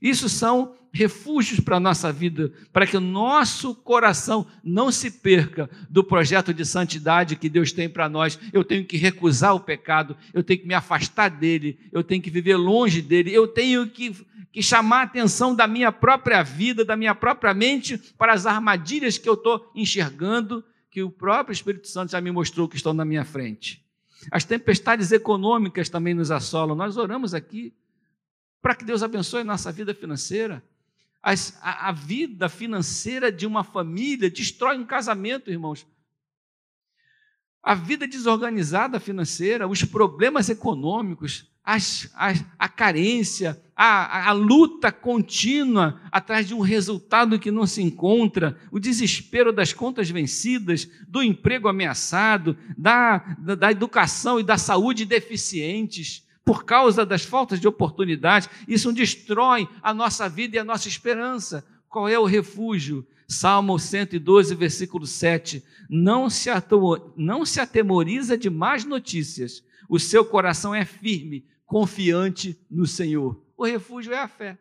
Isso 0.00 0.28
são 0.28 0.74
refúgios 0.94 1.58
para 1.58 1.76
a 1.76 1.80
nossa 1.80 2.12
vida, 2.12 2.52
para 2.72 2.86
que 2.86 2.96
o 2.96 3.00
nosso 3.00 3.74
coração 3.74 4.46
não 4.62 4.92
se 4.92 5.10
perca 5.10 5.68
do 5.90 6.04
projeto 6.04 6.54
de 6.54 6.64
santidade 6.64 7.34
que 7.34 7.48
Deus 7.48 7.72
tem 7.72 7.88
para 7.88 8.08
nós. 8.08 8.38
Eu 8.52 8.62
tenho 8.62 8.84
que 8.84 8.96
recusar 8.96 9.56
o 9.56 9.60
pecado, 9.60 10.16
eu 10.32 10.44
tenho 10.44 10.60
que 10.60 10.68
me 10.68 10.74
afastar 10.74 11.28
dele, 11.28 11.78
eu 11.90 12.04
tenho 12.04 12.22
que 12.22 12.30
viver 12.30 12.56
longe 12.56 13.02
dele, 13.02 13.34
eu 13.34 13.48
tenho 13.48 13.88
que, 13.88 14.14
que 14.52 14.62
chamar 14.62 15.00
a 15.00 15.02
atenção 15.02 15.52
da 15.52 15.66
minha 15.66 15.90
própria 15.90 16.44
vida, 16.44 16.84
da 16.84 16.96
minha 16.96 17.14
própria 17.14 17.52
mente, 17.52 17.98
para 18.16 18.32
as 18.32 18.46
armadilhas 18.46 19.18
que 19.18 19.28
eu 19.28 19.34
estou 19.34 19.68
enxergando, 19.74 20.64
que 20.88 21.02
o 21.02 21.10
próprio 21.10 21.52
Espírito 21.52 21.88
Santo 21.88 22.12
já 22.12 22.20
me 22.20 22.30
mostrou 22.30 22.68
que 22.68 22.76
estão 22.76 22.94
na 22.94 23.04
minha 23.04 23.24
frente. 23.24 23.84
As 24.30 24.44
tempestades 24.44 25.10
econômicas 25.10 25.88
também 25.88 26.14
nos 26.14 26.30
assolam. 26.30 26.76
Nós 26.76 26.96
oramos 26.96 27.34
aqui 27.34 27.74
para 28.64 28.74
que 28.74 28.82
Deus 28.82 29.02
abençoe 29.02 29.42
a 29.42 29.44
nossa 29.44 29.70
vida 29.70 29.92
financeira. 29.92 30.64
As, 31.22 31.58
a, 31.60 31.90
a 31.90 31.92
vida 31.92 32.48
financeira 32.48 33.30
de 33.30 33.46
uma 33.46 33.62
família 33.62 34.30
destrói 34.30 34.78
um 34.78 34.86
casamento, 34.86 35.50
irmãos. 35.50 35.86
A 37.62 37.74
vida 37.74 38.08
desorganizada 38.08 38.98
financeira, 38.98 39.68
os 39.68 39.84
problemas 39.84 40.48
econômicos, 40.48 41.46
as, 41.62 42.10
as, 42.14 42.42
a 42.58 42.66
carência, 42.66 43.62
a, 43.76 44.30
a, 44.30 44.32
luta 44.32 44.90
contínua 44.90 46.00
atrás 46.10 46.48
de 46.48 46.54
um 46.54 46.60
resultado 46.60 47.38
que 47.38 47.50
não 47.50 47.66
se 47.66 47.82
encontra, 47.82 48.58
o 48.70 48.80
desespero 48.80 49.52
das 49.52 49.74
contas 49.74 50.08
vencidas, 50.08 50.88
do 51.06 51.22
emprego 51.22 51.68
ameaçado, 51.68 52.56
da, 52.78 53.18
da, 53.38 53.54
da 53.54 53.70
educação 53.70 54.40
e 54.40 54.42
da 54.42 54.56
saúde 54.56 55.04
deficientes, 55.04 56.23
por 56.44 56.64
causa 56.64 57.06
das 57.06 57.24
faltas 57.24 57.58
de 57.58 57.66
oportunidade, 57.66 58.50
isso 58.68 58.92
destrói 58.92 59.68
a 59.82 59.94
nossa 59.94 60.28
vida 60.28 60.56
e 60.56 60.58
a 60.58 60.64
nossa 60.64 60.88
esperança. 60.88 61.66
Qual 61.88 62.08
é 62.08 62.18
o 62.18 62.26
refúgio? 62.26 63.06
Salmo 63.26 63.78
112, 63.78 64.54
versículo 64.54 65.06
7. 65.06 65.64
Não 65.88 66.28
se, 66.28 66.50
não 67.16 67.46
se 67.46 67.60
atemoriza 67.60 68.36
de 68.36 68.50
más 68.50 68.84
notícias, 68.84 69.64
o 69.88 69.98
seu 69.98 70.24
coração 70.24 70.74
é 70.74 70.84
firme, 70.84 71.46
confiante 71.64 72.58
no 72.70 72.86
Senhor. 72.86 73.42
O 73.56 73.64
refúgio 73.64 74.12
é 74.12 74.18
a 74.18 74.28
fé. 74.28 74.58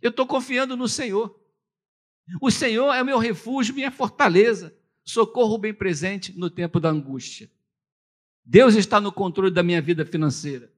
Eu 0.00 0.10
estou 0.10 0.26
confiando 0.26 0.76
no 0.76 0.88
Senhor. 0.88 1.38
O 2.40 2.50
Senhor 2.50 2.92
é 2.94 3.02
o 3.02 3.06
meu 3.06 3.18
refúgio, 3.18 3.74
minha 3.74 3.90
fortaleza, 3.90 4.74
socorro 5.04 5.58
bem 5.58 5.74
presente 5.74 6.36
no 6.38 6.48
tempo 6.48 6.80
da 6.80 6.88
angústia. 6.88 7.50
Deus 8.42 8.74
está 8.74 9.00
no 9.00 9.12
controle 9.12 9.50
da 9.50 9.62
minha 9.62 9.82
vida 9.82 10.04
financeira. 10.04 10.73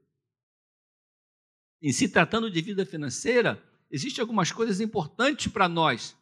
Em 1.82 1.92
se 1.92 2.08
tratando 2.08 2.50
de 2.50 2.60
vida 2.60 2.86
financeira, 2.86 3.62
existem 3.90 4.22
algumas 4.22 4.50
coisas 4.50 4.80
importantes 4.80 5.52
para 5.52 5.68
nós. 5.68 6.16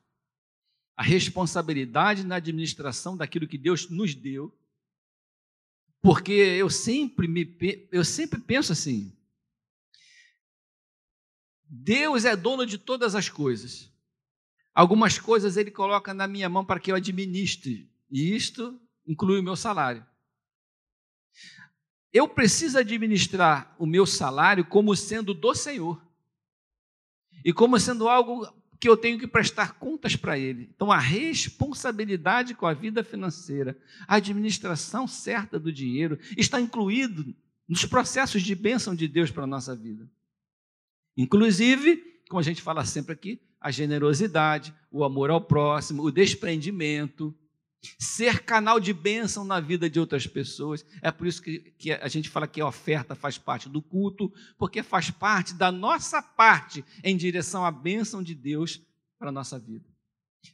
A 0.97 1.03
responsabilidade 1.03 2.25
na 2.25 2.37
administração 2.37 3.17
daquilo 3.17 3.49
que 3.49 3.59
Deus 3.59 3.89
nos 3.89 4.15
deu. 4.15 4.57
Porque 6.01 6.33
eu 6.33 6.69
sempre, 6.69 7.27
me, 7.27 7.57
eu 7.91 8.05
sempre 8.05 8.41
penso 8.41 8.73
assim: 8.73 9.17
Deus 11.65 12.25
é 12.25 12.37
dono 12.37 12.67
de 12.67 12.79
todas 12.79 13.15
as 13.15 13.29
coisas. 13.29 13.91
Algumas 14.75 15.19
coisas 15.19 15.57
Ele 15.57 15.71
coloca 15.71 16.13
na 16.13 16.27
minha 16.27 16.49
mão 16.49 16.65
para 16.65 16.81
que 16.81 16.91
eu 16.91 16.97
administre, 16.97 17.91
e 18.11 18.35
isto 18.35 18.81
inclui 19.07 19.39
o 19.39 19.43
meu 19.43 19.57
salário. 19.57 20.05
Eu 22.15 22.29
preciso 22.29 22.79
administrar 22.79 23.75
o 23.77 23.85
meu 23.85 24.07
salário 24.07 24.65
como 24.65 24.95
sendo 24.95 25.35
do 25.35 25.53
Senhor. 25.53 26.01
e 27.45 27.53
como 27.53 27.79
sendo 27.79 28.09
algo 28.09 28.49
que 28.81 28.89
eu 28.89 28.97
tenho 28.97 29.19
que 29.19 29.27
prestar 29.27 29.75
contas 29.79 30.17
para 30.17 30.39
Ele. 30.39 30.71
Então, 30.75 30.91
a 30.91 30.99
responsabilidade 30.99 32.55
com 32.55 32.67
a 32.67 32.73
vida 32.73 33.05
financeira, 33.05 33.77
a 34.07 34.17
administração 34.17 35.07
certa 35.07 35.59
do 35.59 35.71
dinheiro, 35.71 36.19
está 36.39 36.59
incluído 36.59 37.35
nos 37.69 37.85
processos 37.85 38.43
de 38.43 38.55
bênção 38.55 38.95
de 38.95 39.07
Deus 39.07 39.31
para 39.31 39.45
a 39.45 39.47
nossa 39.47 39.77
vida. 39.77 40.09
Inclusive, 41.17 41.97
como 42.29 42.41
a 42.41 42.43
gente 42.43 42.63
fala 42.63 42.85
sempre 42.85 43.13
aqui, 43.13 43.41
a 43.61 43.71
generosidade, 43.71 44.75
o 44.91 45.05
amor 45.05 45.31
ao 45.31 45.41
próximo, 45.41 46.03
o 46.03 46.11
desprendimento, 46.11 47.35
ser 47.99 48.45
canal 48.45 48.81
de 48.81 48.93
bênção 48.93 49.45
na 49.45 49.61
vida 49.61 49.89
de 49.89 50.01
outras 50.01 50.27
pessoas. 50.27 50.85
É 51.03 51.11
por 51.11 51.27
isso 51.27 51.43
que, 51.43 51.59
que, 51.79 51.93
a 51.93 52.09
gente 52.09 52.29
fala 52.29 52.47
que 52.47 52.61
a 52.61 52.67
oferta 52.67 53.15
faz 53.15 53.39
parte 53.39 53.69
do 53.69 53.83
culto, 53.83 54.33
porque 54.59 54.83
faz 54.83 55.11
parte 55.11 55.55
da 55.55 55.71
nossa 55.71 56.23
parte 56.23 56.85
em 57.03 57.17
direção 57.17 57.65
à 57.65 57.71
bênção 57.71 58.23
de 58.23 58.35
Deus 58.35 58.81
para 59.19 59.29
a 59.29 59.33
nossa 59.33 59.59
vida. 59.59 59.85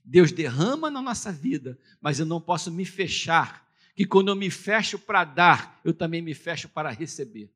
Deus 0.04 0.32
derrama 0.32 0.90
na 0.90 1.02
nossa 1.02 1.32
vida, 1.32 1.78
mas 2.00 2.20
eu 2.20 2.26
não 2.26 2.40
posso 2.40 2.70
me 2.70 2.84
fechar, 2.84 3.68
que 3.94 4.04
quando 4.06 4.28
eu 4.28 4.36
me 4.36 4.50
fecho 4.50 4.98
para 4.98 5.24
dar, 5.24 5.80
eu 5.84 5.92
também 5.92 6.22
me 6.22 6.34
fecho 6.34 6.68
para 6.68 6.90
receber. 6.90 7.50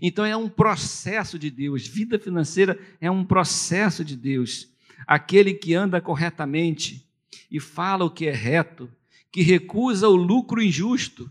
Então 0.00 0.24
é 0.24 0.36
um 0.36 0.48
processo 0.48 1.38
de 1.38 1.50
Deus, 1.50 1.86
vida 1.86 2.18
financeira 2.18 2.78
é 3.00 3.10
um 3.10 3.24
processo 3.24 4.04
de 4.04 4.16
Deus. 4.16 4.68
Aquele 5.06 5.54
que 5.54 5.74
anda 5.74 6.00
corretamente 6.00 7.11
e 7.50 7.60
fala 7.60 8.04
o 8.04 8.10
que 8.10 8.26
é 8.26 8.32
reto, 8.32 8.90
que 9.30 9.42
recusa 9.42 10.08
o 10.08 10.16
lucro 10.16 10.62
injusto, 10.62 11.30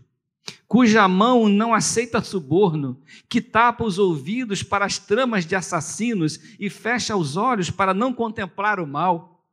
cuja 0.66 1.06
mão 1.06 1.48
não 1.48 1.74
aceita 1.74 2.22
suborno, 2.22 3.00
que 3.28 3.40
tapa 3.40 3.84
os 3.84 3.98
ouvidos 3.98 4.62
para 4.62 4.84
as 4.84 4.98
tramas 4.98 5.44
de 5.44 5.54
assassinos 5.54 6.40
e 6.58 6.70
fecha 6.70 7.14
os 7.14 7.36
olhos 7.36 7.70
para 7.70 7.92
não 7.92 8.12
contemplar 8.12 8.80
o 8.80 8.86
mal. 8.86 9.44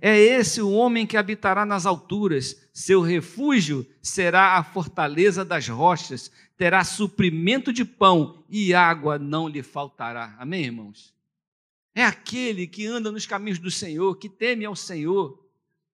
É 0.00 0.18
esse 0.18 0.60
o 0.60 0.70
homem 0.70 1.06
que 1.06 1.16
habitará 1.16 1.64
nas 1.64 1.86
alturas, 1.86 2.68
seu 2.72 3.00
refúgio 3.00 3.86
será 4.02 4.56
a 4.56 4.64
fortaleza 4.64 5.44
das 5.44 5.68
rochas, 5.68 6.30
terá 6.56 6.82
suprimento 6.82 7.72
de 7.72 7.84
pão 7.84 8.42
e 8.48 8.74
água 8.74 9.18
não 9.18 9.46
lhe 9.46 9.62
faltará. 9.62 10.34
Amém, 10.38 10.64
irmãos? 10.64 11.14
É 11.94 12.04
aquele 12.04 12.66
que 12.66 12.86
anda 12.86 13.12
nos 13.12 13.26
caminhos 13.26 13.58
do 13.58 13.70
Senhor, 13.70 14.16
que 14.16 14.28
teme 14.28 14.64
ao 14.64 14.74
Senhor, 14.74 15.47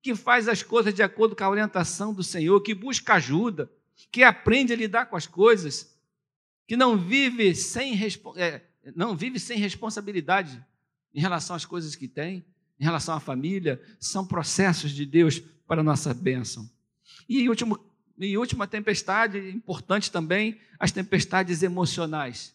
que 0.05 0.15
faz 0.15 0.49
as 0.49 0.63
coisas 0.63 0.93
de 0.93 1.03
acordo 1.03 1.35
com 1.35 1.43
a 1.43 1.49
orientação 1.49 2.13
do 2.13 2.23
Senhor, 2.23 2.61
que 2.61 2.75
busca 2.75 3.15
ajuda, 3.15 3.73
que 4.13 4.23
aprende 4.23 4.71
a 4.71 4.77
lidar 4.77 5.07
com 5.07 5.17
as 5.17 5.27
coisas, 5.27 5.99
que 6.69 6.77
não 6.77 6.99
vive 6.99 7.55
sem, 7.55 7.99
é, 8.37 8.61
não 8.95 9.17
vive 9.17 9.41
sem 9.41 9.59
responsabilidade 9.59 10.63
em 11.15 11.21
relação 11.23 11.57
às 11.57 11.65
coisas 11.65 11.97
que 11.97 12.07
tem, 12.07 12.45
em 12.79 12.85
relação 12.85 13.15
à 13.15 13.21
família, 13.21 13.81
são 13.99 14.27
processos 14.27 14.91
de 14.91 15.07
Deus 15.07 15.41
para 15.67 15.81
a 15.81 15.85
nossa 15.85 16.13
bênção. 16.13 16.69
E 17.27 17.49
último, 17.49 17.81
em 18.19 18.37
última 18.37 18.67
tempestade, 18.67 19.39
importante 19.57 20.13
também, 20.13 20.61
as 20.79 20.93
tempestades 20.93 21.63
emocionais. 21.63 22.55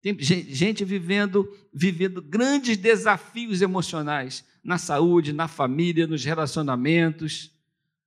Tem 0.00 0.16
gente 0.20 0.84
vivendo, 0.84 1.52
vivendo 1.74 2.22
grandes 2.22 2.76
desafios 2.76 3.60
emocionais 3.60 4.44
na 4.62 4.78
saúde, 4.78 5.32
na 5.32 5.48
família, 5.48 6.06
nos 6.06 6.24
relacionamentos, 6.24 7.52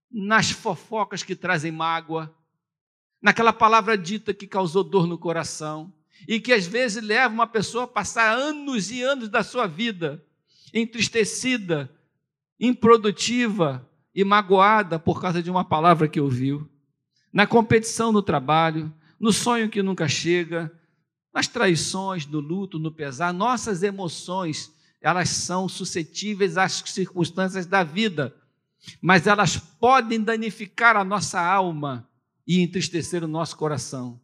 nas 0.10 0.52
fofocas 0.52 1.24
que 1.24 1.36
trazem 1.36 1.72
mágoa, 1.72 2.34
naquela 3.22 3.52
palavra 3.52 3.98
dita 3.98 4.34
que 4.34 4.48
causou 4.48 4.84
dor 4.84 5.06
no 5.06 5.18
coração 5.18 5.94
e 6.28 6.40
que 6.40 6.54
às 6.54 6.66
vezes 6.66 7.04
leva 7.04 7.34
uma 7.34 7.48
pessoa 7.48 7.84
a 7.84 7.88
passar 7.88 8.38
anos 8.38 8.90
e 8.92 9.02
anos 9.02 9.30
da 9.30 9.44
sua 9.44 9.68
vida 9.68 10.24
entristecida, 10.74 11.92
improdutiva 12.60 13.88
e 14.14 14.24
magoada 14.24 14.98
por 14.98 15.22
causa 15.22 15.42
de 15.42 15.50
uma 15.50 15.66
palavra 15.66 16.08
que 16.08 16.20
ouviu, 16.20 16.70
na 17.34 17.48
competição 17.48 18.12
no 18.12 18.22
trabalho, 18.22 18.94
no 19.20 19.32
sonho 19.32 19.70
que 19.70 19.82
nunca 19.82 20.08
chega, 20.08 20.72
nas 21.34 21.48
traições, 21.48 22.26
no 22.26 22.40
luto, 22.40 22.78
no 22.78 22.92
pesar, 22.92 23.34
nossas 23.34 23.84
emoções, 23.84 24.72
elas 25.02 25.30
são 25.30 25.68
suscetíveis 25.68 26.58
às 26.58 26.84
circunstâncias 26.86 27.66
da 27.66 27.84
vida, 27.84 28.36
mas 29.02 29.28
elas 29.28 29.58
podem 29.58 30.22
danificar 30.22 30.96
a 30.96 31.04
nossa 31.04 31.40
alma 31.40 32.08
e 32.46 32.62
entristecer 32.62 33.24
o 33.24 33.28
nosso 33.28 33.56
coração. 33.56 34.20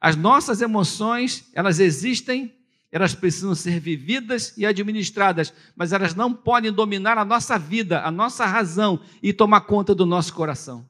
As 0.00 0.16
nossas 0.16 0.60
emoções, 0.60 1.50
elas 1.54 1.80
existem, 1.80 2.54
elas 2.90 3.14
precisam 3.14 3.54
ser 3.54 3.80
vividas 3.80 4.56
e 4.56 4.66
administradas, 4.66 5.52
mas 5.74 5.92
elas 5.92 6.14
não 6.14 6.32
podem 6.32 6.70
dominar 6.70 7.16
a 7.18 7.24
nossa 7.24 7.58
vida, 7.58 8.02
a 8.02 8.10
nossa 8.10 8.44
razão 8.44 9.00
e 9.22 9.32
tomar 9.32 9.62
conta 9.62 9.94
do 9.94 10.04
nosso 10.04 10.34
coração. 10.34 10.88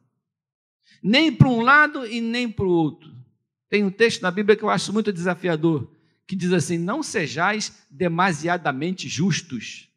Nem 1.03 1.33
para 1.33 1.49
um 1.49 1.62
lado 1.62 2.07
e 2.07 2.21
nem 2.21 2.51
para 2.51 2.64
o 2.64 2.71
outro. 2.71 3.12
Tem 3.72 3.82
um 3.82 3.90
texto 3.90 4.20
na 4.20 4.30
Bíblia 4.30 4.54
que 4.54 4.62
eu 4.62 4.68
acho 4.68 4.92
muito 4.92 5.11
desafiador, 5.11 5.90
que 6.26 6.37
diz 6.37 6.52
assim: 6.52 6.76
Não 6.76 7.02
sejais 7.02 7.87
demasiadamente 7.90 9.08
justos. 9.08 9.88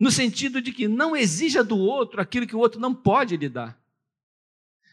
No 0.00 0.10
sentido 0.10 0.62
de 0.62 0.72
que 0.72 0.88
não 0.88 1.14
exija 1.14 1.62
do 1.62 1.76
outro 1.76 2.22
aquilo 2.22 2.46
que 2.46 2.56
o 2.56 2.58
outro 2.58 2.80
não 2.80 2.94
pode 2.94 3.36
lhe 3.36 3.50
dar. 3.50 3.78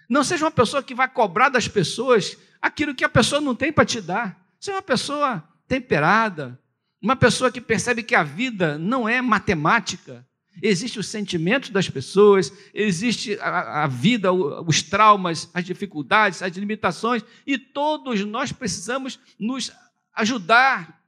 Não 0.10 0.22
seja 0.22 0.44
uma 0.44 0.52
pessoa 0.52 0.84
que 0.84 0.94
vai 0.94 1.08
cobrar 1.08 1.48
das 1.48 1.66
pessoas 1.66 2.38
aquilo 2.62 2.94
que 2.94 3.06
a 3.06 3.10
pessoa 3.10 3.40
não 3.40 3.56
tem 3.56 3.72
para 3.72 3.86
te 3.86 4.02
dar. 4.02 4.46
Seja 4.60 4.76
uma 4.76 4.84
pessoa 4.84 5.42
temperada, 5.66 6.60
uma 7.02 7.16
pessoa 7.16 7.50
que 7.50 7.62
percebe 7.62 8.04
que 8.04 8.16
a 8.16 8.24
vida 8.24 8.78
não 8.78 9.08
é 9.08 9.22
matemática, 9.22 10.28
Existe 10.62 11.00
os 11.00 11.08
sentimentos 11.08 11.70
das 11.70 11.90
pessoas, 11.90 12.52
existe 12.74 13.40
a, 13.40 13.84
a, 13.84 13.88
vida, 13.88 14.32
os 14.34 14.82
traumas, 14.82 15.50
as 15.54 15.66
dificuldades, 15.66 16.42
as 16.42 16.56
limitações, 16.56 17.24
e 17.46 17.58
todos 17.58 18.24
nós 18.26 18.52
precisamos 18.52 19.20
nos 19.40 19.72
ajudar. 20.14 21.02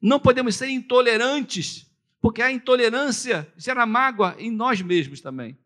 Não 0.00 0.18
podemos 0.18 0.56
ser 0.56 0.68
intolerantes, 0.68 1.86
porque 2.20 2.42
a 2.42 2.50
intolerância 2.50 3.50
gera 3.56 3.86
mágoa 3.86 4.34
em 4.38 4.50
nós 4.50 4.80
mesmos 4.80 5.20
também. 5.20 5.56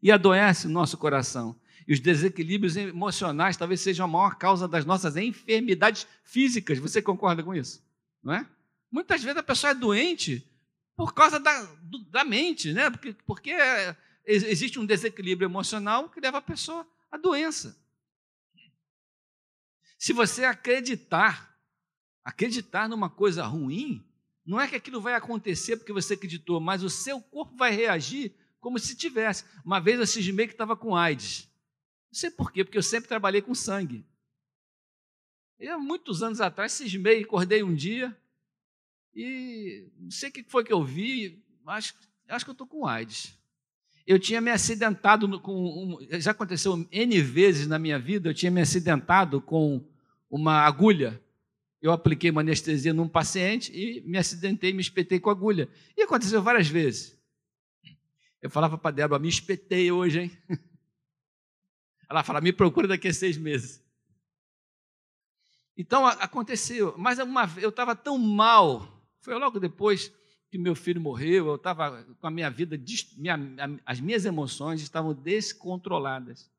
E 0.00 0.12
adoece 0.12 0.66
o 0.66 0.70
nosso 0.70 0.96
coração. 0.96 1.58
E 1.86 1.92
os 1.92 2.00
desequilíbrios 2.00 2.76
emocionais 2.76 3.56
talvez 3.56 3.80
sejam 3.80 4.04
a 4.04 4.08
maior 4.08 4.36
causa 4.36 4.68
das 4.68 4.84
nossas 4.84 5.16
enfermidades 5.16 6.06
físicas. 6.22 6.78
Você 6.78 7.02
concorda 7.02 7.42
com 7.42 7.54
isso? 7.54 7.82
Não 8.22 8.34
é? 8.34 8.46
Muitas 8.90 9.22
vezes 9.22 9.38
a 9.38 9.42
pessoa 9.42 9.70
é 9.70 9.74
doente 9.74 10.47
por 10.98 11.14
causa 11.14 11.38
da, 11.38 11.62
do, 11.80 12.00
da 12.06 12.24
mente, 12.24 12.72
né? 12.72 12.90
Porque, 12.90 13.12
porque 13.24 13.54
existe 14.26 14.80
um 14.80 14.84
desequilíbrio 14.84 15.46
emocional 15.46 16.10
que 16.10 16.20
leva 16.20 16.38
a 16.38 16.42
pessoa 16.42 16.84
à 17.08 17.16
doença. 17.16 17.80
Se 19.96 20.12
você 20.12 20.44
acreditar, 20.44 21.56
acreditar 22.24 22.88
numa 22.88 23.08
coisa 23.08 23.44
ruim, 23.44 24.04
não 24.44 24.60
é 24.60 24.66
que 24.66 24.74
aquilo 24.74 25.00
vai 25.00 25.14
acontecer 25.14 25.76
porque 25.76 25.92
você 25.92 26.14
acreditou, 26.14 26.58
mas 26.58 26.82
o 26.82 26.90
seu 26.90 27.20
corpo 27.20 27.54
vai 27.54 27.70
reagir 27.70 28.34
como 28.58 28.76
se 28.76 28.96
tivesse. 28.96 29.44
Uma 29.64 29.78
vez 29.78 30.00
eu 30.00 30.06
cismei 30.06 30.48
que 30.48 30.54
estava 30.54 30.76
com 30.76 30.96
AIDS. 30.96 31.48
Não 32.10 32.18
sei 32.18 32.28
por 32.32 32.50
quê, 32.50 32.64
porque 32.64 32.78
eu 32.78 32.82
sempre 32.82 33.08
trabalhei 33.08 33.40
com 33.40 33.54
sangue. 33.54 34.04
E 35.60 35.68
há 35.68 35.78
muitos 35.78 36.24
anos 36.24 36.40
atrás 36.40 36.72
cismei, 36.72 37.22
acordei 37.22 37.62
um 37.62 37.72
dia, 37.72 38.20
e 39.14 39.88
não 39.98 40.10
sei 40.10 40.28
o 40.28 40.32
que 40.32 40.44
foi 40.44 40.64
que 40.64 40.72
eu 40.72 40.84
vi, 40.84 41.42
acho, 41.66 41.94
acho 42.28 42.44
que 42.44 42.50
eu 42.50 42.52
estou 42.52 42.66
com 42.66 42.86
AIDS. 42.86 43.36
Eu 44.06 44.18
tinha 44.18 44.40
me 44.40 44.50
acidentado 44.50 45.38
com. 45.40 45.52
Um, 45.52 46.20
já 46.20 46.30
aconteceu 46.30 46.86
N 46.90 47.20
vezes 47.20 47.66
na 47.66 47.78
minha 47.78 47.98
vida, 47.98 48.28
eu 48.28 48.34
tinha 48.34 48.50
me 48.50 48.60
acidentado 48.60 49.40
com 49.40 49.84
uma 50.30 50.60
agulha. 50.62 51.22
Eu 51.80 51.92
apliquei 51.92 52.30
uma 52.30 52.40
anestesia 52.40 52.92
num 52.92 53.06
paciente 53.06 53.70
e 53.72 54.00
me 54.00 54.18
acidentei, 54.18 54.72
me 54.72 54.80
espetei 54.80 55.20
com 55.20 55.28
a 55.28 55.32
agulha. 55.32 55.68
E 55.96 56.02
aconteceu 56.02 56.42
várias 56.42 56.68
vezes. 56.68 57.16
Eu 58.40 58.50
falava 58.50 58.78
para 58.78 58.88
a 58.88 58.92
Débora, 58.92 59.20
me 59.20 59.28
espetei 59.28 59.92
hoje, 59.92 60.20
hein? 60.20 60.38
Ela 62.08 62.22
fala, 62.22 62.40
me 62.40 62.52
procura 62.52 62.88
daqui 62.88 63.08
a 63.08 63.12
seis 63.12 63.36
meses. 63.36 63.84
Então 65.76 66.06
aconteceu, 66.06 66.94
mas 66.98 67.18
uma, 67.18 67.48
eu 67.58 67.68
estava 67.68 67.94
tão 67.94 68.18
mal 68.18 68.97
foi 69.28 69.38
logo 69.38 69.60
depois 69.60 70.10
que 70.50 70.56
meu 70.56 70.74
filho 70.74 71.00
morreu, 71.00 71.48
eu 71.48 71.56
estava 71.56 72.02
com 72.18 72.26
a 72.26 72.30
minha 72.30 72.48
vida, 72.48 72.80
minha, 73.18 73.38
as 73.84 74.00
minhas 74.00 74.24
emoções 74.24 74.80
estavam 74.80 75.12
descontroladas. 75.12 76.50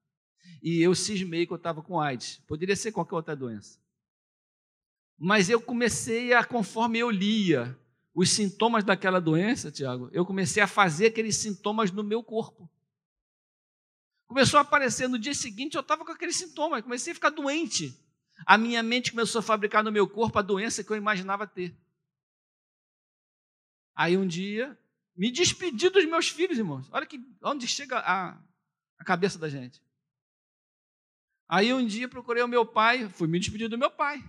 E 0.61 0.79
eu 0.79 0.93
cismei 0.93 1.47
que 1.47 1.53
eu 1.53 1.57
estava 1.57 1.81
com 1.81 1.99
AIDS. 1.99 2.39
Poderia 2.47 2.75
ser 2.75 2.91
qualquer 2.91 3.15
outra 3.15 3.35
doença. 3.35 3.79
Mas 5.17 5.49
eu 5.49 5.59
comecei 5.59 6.31
a, 6.31 6.45
conforme 6.45 6.99
eu 6.99 7.09
lia 7.09 7.75
os 8.13 8.29
sintomas 8.29 8.83
daquela 8.83 9.19
doença, 9.19 9.71
Tiago, 9.71 10.09
eu 10.11 10.23
comecei 10.23 10.61
a 10.61 10.67
fazer 10.67 11.07
aqueles 11.07 11.37
sintomas 11.37 11.91
no 11.91 12.03
meu 12.03 12.21
corpo. 12.21 12.69
Começou 14.27 14.59
a 14.59 14.61
aparecer 14.61 15.09
no 15.09 15.17
dia 15.17 15.33
seguinte, 15.33 15.73
eu 15.73 15.81
estava 15.81 16.05
com 16.05 16.11
aqueles 16.11 16.35
sintomas, 16.35 16.83
comecei 16.83 17.13
a 17.13 17.15
ficar 17.15 17.31
doente. 17.31 17.97
a 18.45 18.59
minha 18.59 18.83
mente 18.83 19.11
começou 19.11 19.39
a 19.39 19.43
fabricar 19.43 19.83
no 19.83 19.91
meu 19.91 20.07
corpo 20.07 20.37
a 20.37 20.43
doença 20.43 20.83
que 20.83 20.91
eu 20.91 20.97
imaginava 20.97 21.47
ter. 21.47 21.75
Aí 23.99 24.15
um 24.15 24.25
dia, 24.25 24.79
me 25.13 25.29
despedi 25.29 25.89
dos 25.89 26.05
meus 26.05 26.29
filhos, 26.29 26.57
irmãos. 26.57 26.87
Olha 26.89 27.05
que, 27.05 27.19
onde 27.43 27.67
chega 27.67 27.99
a, 27.99 28.41
a 28.97 29.03
cabeça 29.03 29.37
da 29.37 29.49
gente. 29.49 29.83
Aí 31.49 31.73
um 31.73 31.85
dia 31.85 32.07
procurei 32.07 32.41
o 32.41 32.47
meu 32.47 32.65
pai, 32.65 33.09
fui 33.09 33.27
me 33.27 33.37
despedir 33.37 33.67
do 33.67 33.77
meu 33.77 33.91
pai. 33.91 34.23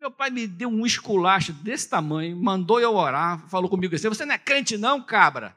Meu 0.00 0.10
pai 0.10 0.30
me 0.30 0.46
deu 0.46 0.70
um 0.70 0.86
esculacho 0.86 1.52
desse 1.52 1.90
tamanho, 1.90 2.42
mandou 2.42 2.80
eu 2.80 2.94
orar, 2.94 3.46
falou 3.50 3.68
comigo 3.68 3.94
assim: 3.94 4.08
Você 4.08 4.24
não 4.24 4.34
é 4.34 4.38
crente, 4.38 4.78
não, 4.78 5.04
cabra? 5.04 5.54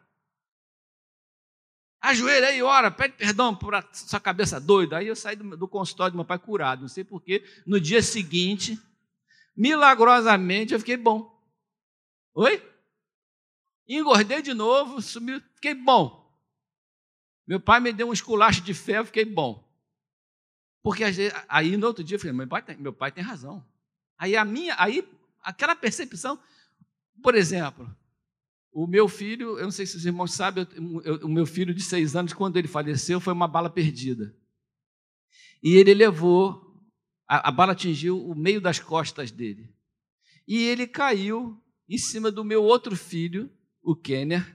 Ajoelha 2.01 2.49
aí, 2.49 2.61
ora, 2.61 2.91
pede 2.91 3.15
perdão 3.15 3.55
por 3.55 3.73
sua 3.93 4.19
cabeça 4.19 4.59
doida. 4.59 4.97
Aí 4.97 5.07
eu 5.07 5.15
saí 5.15 5.37
do, 5.37 5.55
do 5.55 5.65
consultório 5.65 6.11
do 6.11 6.17
meu 6.17 6.25
pai 6.25 6.39
curado, 6.39 6.81
não 6.81 6.89
sei 6.89 7.05
porquê. 7.05 7.41
No 7.65 7.79
dia 7.79 8.01
seguinte, 8.01 8.77
milagrosamente, 9.55 10.73
eu 10.73 10.79
fiquei 10.79 10.97
bom. 10.97 11.39
Oi? 12.33 12.70
Engordei 13.97 14.41
de 14.41 14.53
novo, 14.53 15.01
sumiu, 15.01 15.41
fiquei 15.55 15.73
bom. 15.73 16.21
Meu 17.45 17.59
pai 17.59 17.79
me 17.79 17.91
deu 17.91 18.07
um 18.07 18.13
esculacho 18.13 18.61
de 18.61 18.71
eu 18.71 19.05
fiquei 19.05 19.25
bom. 19.25 19.67
Porque 20.81 21.03
aí 21.47 21.75
no 21.77 21.87
outro 21.87 22.03
dia 22.03 22.15
eu 22.15 22.19
falei, 22.19 22.33
meu 22.33 22.47
pai 22.47 22.61
tem, 22.61 22.77
meu 22.77 22.93
pai 22.93 23.11
tem 23.11 23.23
razão. 23.23 23.65
Aí 24.17 24.35
a 24.35 24.45
minha, 24.45 24.75
aí 24.77 25.07
aquela 25.41 25.75
percepção, 25.75 26.39
por 27.21 27.35
exemplo, 27.35 27.93
o 28.71 28.87
meu 28.87 29.07
filho, 29.09 29.57
eu 29.59 29.63
não 29.63 29.71
sei 29.71 29.85
se 29.85 29.97
os 29.97 30.05
irmãos 30.05 30.33
sabem, 30.33 30.65
eu, 30.75 31.01
eu, 31.01 31.25
o 31.25 31.29
meu 31.29 31.45
filho 31.45 31.73
de 31.73 31.83
seis 31.83 32.15
anos, 32.15 32.33
quando 32.33 32.57
ele 32.57 32.67
faleceu, 32.67 33.19
foi 33.19 33.33
uma 33.33 33.47
bala 33.47 33.69
perdida. 33.69 34.33
E 35.61 35.75
ele 35.75 35.93
levou, 35.93 36.81
a, 37.27 37.49
a 37.49 37.51
bala 37.51 37.73
atingiu 37.73 38.25
o 38.25 38.33
meio 38.33 38.61
das 38.61 38.79
costas 38.79 39.29
dele. 39.29 39.69
E 40.47 40.63
ele 40.63 40.87
caiu 40.87 41.61
em 41.89 41.97
cima 41.97 42.31
do 42.31 42.45
meu 42.45 42.63
outro 42.63 42.95
filho, 42.95 43.51
o 43.81 43.95
Kenner, 43.95 44.45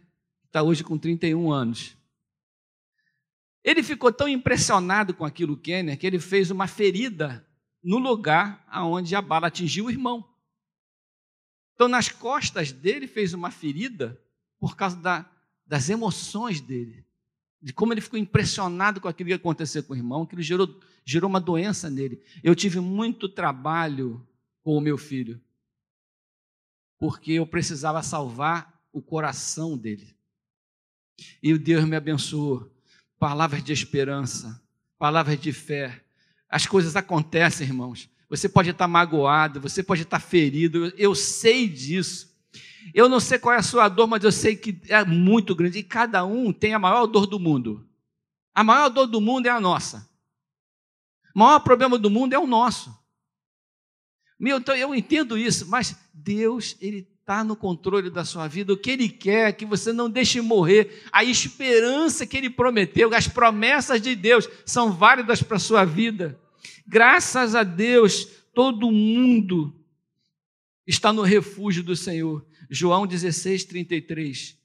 que 0.40 0.46
está 0.46 0.62
hoje 0.62 0.84
com 0.84 0.96
31 0.96 1.50
anos. 1.50 1.96
Ele 3.62 3.82
ficou 3.82 4.12
tão 4.12 4.28
impressionado 4.28 5.12
com 5.12 5.24
aquilo, 5.24 5.56
Kenner, 5.56 5.98
que 5.98 6.06
ele 6.06 6.20
fez 6.20 6.50
uma 6.50 6.66
ferida 6.66 7.44
no 7.82 7.98
lugar 7.98 8.64
aonde 8.68 9.14
a 9.16 9.20
bala 9.20 9.48
atingiu 9.48 9.86
o 9.86 9.90
irmão. 9.90 10.28
Então, 11.74 11.88
nas 11.88 12.08
costas 12.08 12.72
dele 12.72 13.06
fez 13.06 13.34
uma 13.34 13.50
ferida 13.50 14.20
por 14.58 14.76
causa 14.76 14.96
da, 14.96 15.30
das 15.66 15.90
emoções 15.90 16.60
dele, 16.60 17.04
de 17.60 17.72
como 17.72 17.92
ele 17.92 18.00
ficou 18.00 18.18
impressionado 18.18 19.00
com 19.00 19.08
aquilo 19.08 19.28
que 19.28 19.34
aconteceu 19.34 19.82
com 19.82 19.92
o 19.92 19.96
irmão, 19.96 20.22
aquilo 20.22 20.42
gerou, 20.42 20.80
gerou 21.04 21.28
uma 21.28 21.40
doença 21.40 21.90
nele. 21.90 22.22
Eu 22.42 22.54
tive 22.54 22.80
muito 22.80 23.28
trabalho 23.28 24.26
com 24.62 24.76
o 24.76 24.80
meu 24.80 24.96
filho, 24.96 25.40
porque 26.98 27.32
eu 27.32 27.46
precisava 27.46 28.02
salvar 28.02 28.75
o 28.96 29.02
coração 29.02 29.76
dele. 29.76 30.16
E 31.42 31.56
Deus 31.58 31.84
me 31.84 31.96
abençoou. 31.96 32.72
Palavras 33.18 33.62
de 33.62 33.70
esperança, 33.70 34.62
palavras 34.98 35.38
de 35.38 35.52
fé, 35.52 36.02
as 36.48 36.66
coisas 36.66 36.96
acontecem, 36.96 37.66
irmãos. 37.66 38.08
Você 38.28 38.48
pode 38.48 38.70
estar 38.70 38.88
magoado, 38.88 39.60
você 39.60 39.82
pode 39.82 40.02
estar 40.02 40.18
ferido, 40.18 40.86
eu 40.96 41.14
sei 41.14 41.68
disso. 41.68 42.34
Eu 42.94 43.06
não 43.08 43.20
sei 43.20 43.38
qual 43.38 43.54
é 43.54 43.58
a 43.58 43.62
sua 43.62 43.88
dor, 43.88 44.06
mas 44.06 44.24
eu 44.24 44.32
sei 44.32 44.56
que 44.56 44.80
é 44.88 45.04
muito 45.04 45.54
grande. 45.54 45.78
E 45.78 45.82
cada 45.82 46.24
um 46.24 46.50
tem 46.50 46.72
a 46.72 46.78
maior 46.78 47.06
dor 47.06 47.26
do 47.26 47.38
mundo. 47.38 47.86
A 48.54 48.64
maior 48.64 48.88
dor 48.88 49.06
do 49.06 49.20
mundo 49.20 49.46
é 49.46 49.50
a 49.50 49.60
nossa. 49.60 50.08
O 51.34 51.38
maior 51.38 51.60
problema 51.60 51.98
do 51.98 52.10
mundo 52.10 52.32
é 52.32 52.38
o 52.38 52.46
nosso. 52.46 52.96
Meu, 54.38 54.56
então 54.58 54.74
eu 54.74 54.94
entendo 54.94 55.36
isso, 55.36 55.66
mas 55.68 55.96
Deus, 56.14 56.76
Ele 56.80 57.06
está 57.26 57.42
no 57.42 57.56
controle 57.56 58.08
da 58.08 58.24
sua 58.24 58.46
vida. 58.46 58.72
O 58.72 58.76
que 58.76 58.92
Ele 58.92 59.08
quer 59.08 59.52
que 59.52 59.66
você 59.66 59.92
não 59.92 60.08
deixe 60.08 60.40
morrer. 60.40 61.02
A 61.10 61.24
esperança 61.24 62.24
que 62.24 62.36
Ele 62.36 62.48
prometeu, 62.48 63.12
as 63.12 63.26
promessas 63.26 64.00
de 64.00 64.14
Deus 64.14 64.48
são 64.64 64.92
válidas 64.92 65.42
para 65.42 65.56
a 65.56 65.60
sua 65.60 65.84
vida. 65.84 66.40
Graças 66.86 67.56
a 67.56 67.64
Deus, 67.64 68.26
todo 68.54 68.92
mundo 68.92 69.74
está 70.86 71.12
no 71.12 71.22
refúgio 71.22 71.82
do 71.82 71.96
Senhor. 71.96 72.46
João 72.70 73.08
16, 73.08 73.64
33. 73.64 74.56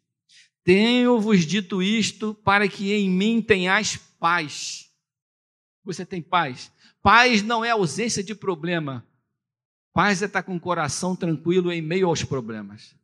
Tenho-vos 0.64 1.48
dito 1.48 1.82
isto 1.82 2.36
para 2.44 2.68
que 2.68 2.94
em 2.94 3.10
mim 3.10 3.42
tenhais 3.42 3.98
paz. 4.20 4.88
Você 5.84 6.06
tem 6.06 6.22
paz? 6.22 6.72
Paz 7.02 7.42
não 7.42 7.66
é 7.66 7.72
ausência 7.72 8.24
de 8.24 8.36
problema. 8.36 9.04
Paz 9.94 10.22
é 10.22 10.26
estar 10.26 10.44
com 10.44 10.56
o 10.56 10.60
coração 10.60 11.16
tranquilo 11.16 11.72
em 11.72 11.82
meio 11.82 12.08
aos 12.08 12.24
problemas. 12.24 12.96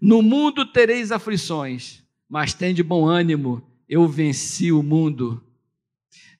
No 0.00 0.22
mundo 0.22 0.64
tereis 0.66 1.10
aflições, 1.10 2.02
mas 2.28 2.54
tem 2.54 2.74
de 2.74 2.82
bom 2.82 3.06
ânimo, 3.06 3.62
eu 3.88 4.06
venci 4.06 4.70
o 4.70 4.82
mundo. 4.82 5.42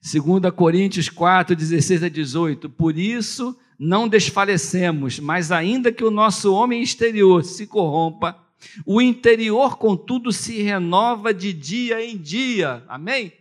2 0.01 0.53
Coríntios 0.55 1.09
4, 1.09 1.55
16 1.55 2.03
a 2.03 2.09
18. 2.09 2.69
Por 2.69 2.97
isso 2.97 3.57
não 3.77 4.07
desfalecemos, 4.07 5.19
mas 5.19 5.51
ainda 5.51 5.91
que 5.91 6.03
o 6.03 6.11
nosso 6.11 6.53
homem 6.53 6.81
exterior 6.81 7.43
se 7.43 7.67
corrompa, 7.67 8.39
o 8.85 9.01
interior, 9.01 9.77
contudo, 9.77 10.31
se 10.31 10.61
renova 10.61 11.33
de 11.33 11.51
dia 11.51 12.03
em 12.03 12.17
dia. 12.17 12.83
Amém? 12.87 13.33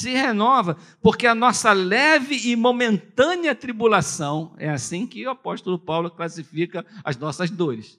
Se 0.00 0.10
renova, 0.10 0.76
porque 1.00 1.26
a 1.26 1.34
nossa 1.34 1.72
leve 1.72 2.50
e 2.50 2.54
momentânea 2.54 3.54
tribulação, 3.54 4.54
é 4.58 4.68
assim 4.68 5.06
que 5.06 5.26
o 5.26 5.30
apóstolo 5.30 5.78
Paulo 5.78 6.10
classifica 6.10 6.84
as 7.02 7.16
nossas 7.16 7.48
dores. 7.48 7.98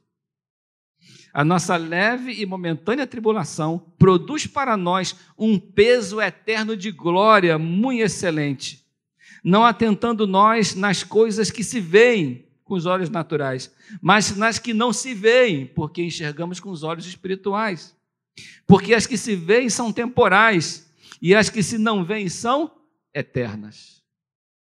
A 1.34 1.44
nossa 1.44 1.76
leve 1.76 2.34
e 2.40 2.46
momentânea 2.46 3.08
tribulação 3.08 3.84
produz 3.98 4.46
para 4.46 4.78
nós 4.78 5.16
um 5.36 5.58
peso 5.58 6.22
eterno 6.22 6.78
de 6.78 6.92
glória 6.92 7.58
muito 7.58 8.04
excelente, 8.04 8.86
não 9.44 9.66
atentando 9.66 10.28
nós 10.28 10.76
nas 10.76 11.04
coisas 11.04 11.50
que 11.50 11.64
se 11.64 11.80
veem 11.80 12.46
com 12.64 12.76
os 12.76 12.86
olhos 12.86 13.10
naturais, 13.10 13.74
mas 14.00 14.36
nas 14.36 14.60
que 14.60 14.72
não 14.72 14.94
se 14.94 15.16
veem, 15.16 15.66
porque 15.66 16.04
enxergamos 16.04 16.60
com 16.60 16.70
os 16.70 16.84
olhos 16.84 17.08
espirituais. 17.08 17.96
Porque 18.68 18.94
as 18.94 19.08
que 19.08 19.18
se 19.18 19.36
veem 19.36 19.68
são 19.68 19.92
temporais, 19.92 20.87
e 21.22 21.36
as 21.36 21.50
que 21.50 21.64
se 21.64 21.78
não 21.78 22.04
veem 22.04 22.30
são 22.30 22.72
eternas. 23.14 24.04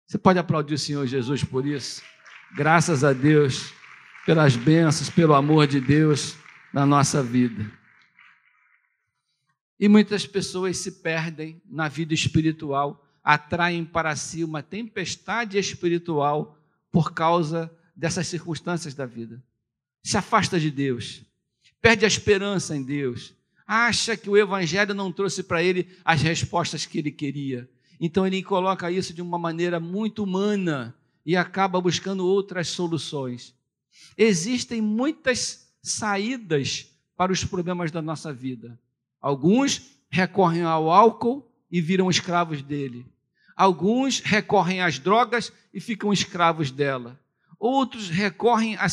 Você 0.07 0.19
pode 0.19 0.39
aplaudir 0.39 0.75
o 0.75 0.79
Senhor 0.79 1.07
Jesus 1.07 1.43
por 1.43 1.67
isso? 1.67 2.03
Graças 2.55 3.03
a 3.03 3.13
Deus 3.13 3.73
pelas 4.27 4.57
bênçãos, 4.57 5.09
pelo 5.09 5.35
amor 5.35 5.67
de 5.67 5.81
Deus 5.81 6.37
na 6.73 6.85
nossa 6.85 7.23
vida. 7.23 7.71
E 9.81 9.89
muitas 9.89 10.27
pessoas 10.27 10.77
se 10.77 10.93
perdem 11.03 11.61
na 11.69 11.89
vida 11.89 12.15
espiritual, 12.15 13.05
atraem 13.25 13.85
para 13.85 14.15
si 14.15 14.45
uma 14.45 14.63
tempestade 14.63 15.59
espiritual 15.59 16.59
por 16.91 17.13
causa 17.13 17.75
dessas 17.97 18.27
circunstâncias 18.27 18.95
da 18.95 19.07
vida. 19.07 19.43
Se 20.03 20.17
afasta 20.17 20.61
de 20.61 20.71
Deus, 20.71 21.23
perde 21.81 22.05
a 22.05 22.09
esperança 22.09 22.77
em 22.77 22.83
Deus, 22.83 23.35
acha 23.67 24.17
que 24.17 24.29
o 24.29 24.37
Evangelho 24.37 24.95
não 24.95 25.13
trouxe 25.13 25.43
para 25.43 25.63
ele 25.63 25.89
as 26.05 26.21
respostas 26.23 26.87
que 26.87 26.99
ele 26.99 27.11
queria. 27.11 27.69
Então 28.01 28.27
ele 28.27 28.43
coloca 28.43 28.91
isso 28.91 29.15
de 29.15 29.23
uma 29.23 29.39
maneira 29.39 29.79
muito 29.79 30.25
humana 30.25 30.95
e 31.25 31.37
acaba 31.37 31.81
buscando 31.81 32.27
outras 32.27 32.69
soluções. 32.69 33.55
Existem 34.17 34.81
muitas 34.81 35.73
saídas 35.81 36.89
para 37.17 37.33
os 37.33 37.45
problemas 37.45 37.91
da 37.91 38.03
nossa 38.03 38.33
vida. 38.33 38.79
Alguns 39.21 39.83
recorrem 40.11 40.63
ao 40.63 40.91
álcool 40.91 41.49
e 41.71 41.81
viram 41.81 42.11
escravos 42.11 42.61
dele. 42.63 43.07
Alguns 43.57 44.21
recorrem 44.21 44.81
às 44.81 44.99
drogas 44.99 45.53
e 45.73 45.81
ficam 45.81 46.13
escravos 46.13 46.71
dela. 46.71 47.19
Outros 47.59 48.11
recorrem 48.11 48.77
a, 48.77 48.87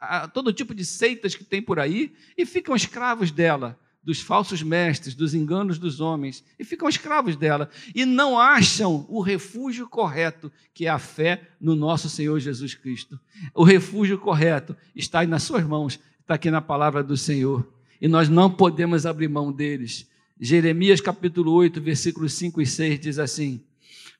a 0.00 0.28
todo 0.28 0.52
tipo 0.52 0.74
de 0.74 0.84
seitas 0.84 1.34
que 1.34 1.44
tem 1.44 1.60
por 1.60 1.78
aí 1.78 2.14
e 2.36 2.46
ficam 2.46 2.74
escravos 2.74 3.30
dela 3.30 3.78
dos 4.02 4.20
falsos 4.20 4.62
mestres, 4.62 5.14
dos 5.14 5.34
enganos 5.34 5.78
dos 5.78 6.00
homens, 6.00 6.42
e 6.58 6.64
ficam 6.64 6.88
escravos 6.88 7.36
dela, 7.36 7.68
e 7.94 8.04
não 8.04 8.38
acham 8.38 9.04
o 9.08 9.20
refúgio 9.20 9.88
correto, 9.88 10.50
que 10.72 10.86
é 10.86 10.88
a 10.88 10.98
fé 10.98 11.48
no 11.60 11.76
nosso 11.76 12.08
Senhor 12.08 12.38
Jesus 12.40 12.74
Cristo. 12.74 13.20
O 13.54 13.62
refúgio 13.62 14.18
correto 14.18 14.76
está 14.94 15.20
aí 15.20 15.26
nas 15.26 15.42
suas 15.42 15.64
mãos, 15.64 16.00
está 16.20 16.34
aqui 16.34 16.50
na 16.50 16.62
palavra 16.62 17.02
do 17.02 17.16
Senhor, 17.16 17.70
e 18.00 18.08
nós 18.08 18.28
não 18.28 18.50
podemos 18.50 19.04
abrir 19.04 19.28
mão 19.28 19.52
deles. 19.52 20.08
Jeremias 20.40 21.02
capítulo 21.02 21.52
8, 21.52 21.80
versículos 21.80 22.32
5 22.32 22.62
e 22.62 22.66
6 22.66 23.00
diz 23.00 23.18
assim: 23.18 23.62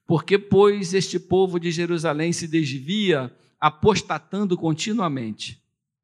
Porque, 0.07 0.39
pois, 0.39 0.93
este 0.93 1.19
povo 1.19 1.59
de 1.59 1.71
Jerusalém 1.71 2.31
se 2.35 2.47
desvia, 2.47 3.35
apostatando 3.59 4.59
continuamente 4.59 5.61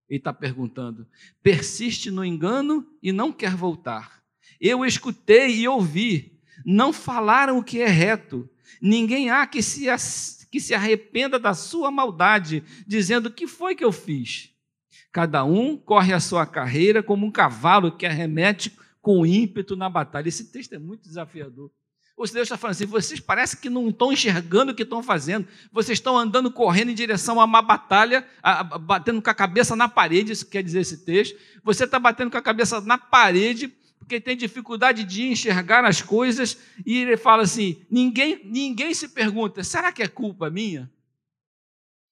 ele 0.09 0.19
está 0.19 0.33
perguntando. 0.33 1.07
Persiste 1.43 2.11
no 2.11 2.25
engano 2.25 2.87
e 3.03 3.13
não 3.13 3.33
quer 3.33 3.55
voltar. 3.55 4.23
Eu 4.61 4.85
escutei 4.85 5.57
e 5.57 5.69
ouvi. 5.69 6.41
Não 6.65 6.93
falaram 6.93 7.59
o 7.59 7.65
que 7.65 7.81
é 7.81 7.89
reto. 7.89 8.49
Ninguém 8.81 9.31
há 9.31 9.47
que 9.47 9.63
se, 9.63 9.87
que 10.51 10.61
se 10.61 10.75
arrependa 10.75 11.39
da 11.39 11.55
sua 11.55 11.91
maldade, 11.91 12.63
dizendo: 12.87 13.31
Que 13.31 13.47
foi 13.47 13.75
que 13.75 13.85
eu 13.85 13.93
fiz? 13.93 14.51
Cada 15.13 15.45
um 15.45 15.77
corre 15.77 16.13
a 16.13 16.21
sua 16.21 16.47
carreira 16.47 17.03
como 17.03 17.27
um 17.27 17.31
cavalo 17.31 17.97
que 17.97 18.07
arremete 18.07 18.77
com 19.01 19.25
ímpeto 19.25 19.77
na 19.77 19.89
batalha. 19.89 20.29
Esse 20.29 20.51
texto 20.51 20.75
é 20.75 20.79
muito 20.79 21.09
desafiador. 21.09 21.71
O 22.17 22.25
Deus 22.25 22.47
está 22.47 22.57
falando 22.57 22.73
assim: 22.73 22.87
vocês 22.87 23.21
parecem 23.21 23.61
que 23.61 23.69
não 23.69 23.91
estão 23.91 24.11
enxergando 24.11 24.73
o 24.73 24.75
que 24.75 24.85
estão 24.85 25.03
fazendo, 25.03 25.47
vocês 25.71 25.99
estão 25.99 26.17
andando 26.17 26.51
correndo 26.51 26.91
em 26.91 26.95
direção 26.95 27.39
a 27.39 27.45
uma 27.45 27.61
batalha, 27.61 28.27
a, 28.43 28.61
a, 28.61 28.65
batendo 28.79 29.21
com 29.21 29.29
a 29.29 29.35
cabeça 29.35 29.77
na 29.77 29.87
parede, 29.87 30.33
isso 30.33 30.47
quer 30.47 30.63
dizer 30.63 30.81
esse 30.81 31.05
texto. 31.05 31.39
Você 31.63 31.85
está 31.85 31.99
batendo 31.99 32.31
com 32.31 32.39
a 32.39 32.43
cabeça 32.43 32.81
na 32.81 32.97
parede 32.97 33.69
porque 33.99 34.21
tem 34.21 34.37
dificuldade 34.37 35.05
de 35.05 35.25
enxergar 35.25 35.85
as 35.85 36.01
coisas, 36.01 36.57
e 36.87 36.97
ele 36.97 37.19
fala 37.19 37.43
assim: 37.43 37.85
ninguém, 37.91 38.41
ninguém 38.47 38.95
se 38.95 39.09
pergunta, 39.09 39.63
será 39.63 39.93
que 39.93 40.03
é 40.03 40.09
culpa 40.09 40.49
minha? 40.49 40.91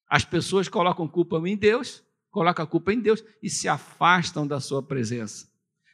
As 0.07 0.25
pessoas 0.25 0.69
colocam 0.69 1.09
culpa 1.09 1.41
em 1.49 1.57
Deus, 1.57 2.03
colocam 2.31 2.63
a 2.63 2.69
culpa 2.69 2.93
em 2.93 3.01
Deus 3.01 3.25
e 3.43 3.49
se 3.49 3.69
afastam 3.69 4.47
da 4.47 4.61
sua 4.61 4.83
presença. 4.83 5.49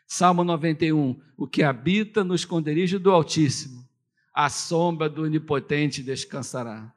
Salmo 0.05 0.43
91: 0.43 1.21
O 1.37 1.47
que 1.47 1.63
habita 1.63 2.25
no 2.25 2.35
esconderijo 2.35 2.99
do 2.99 3.13
Altíssimo 3.13 3.80
a 4.45 4.49
sombra 4.49 5.09
do 5.09 5.23
Onipotente 5.23 6.03
descansará. 6.03 6.93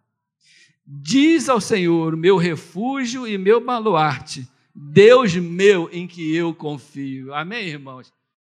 Diz 0.85 1.49
ao 1.49 1.59
Senhor, 1.61 2.15
meu 2.15 2.37
refúgio 2.37 3.27
e 3.27 3.37
meu 3.37 3.59
baluarte, 3.63 4.47
Deus 4.73 5.35
meu 5.35 5.89
em 5.91 6.07
que 6.07 6.35
eu 6.35 6.53
confio. 6.53 7.33
Amém, 7.33 7.67
irmãos? 7.67 8.13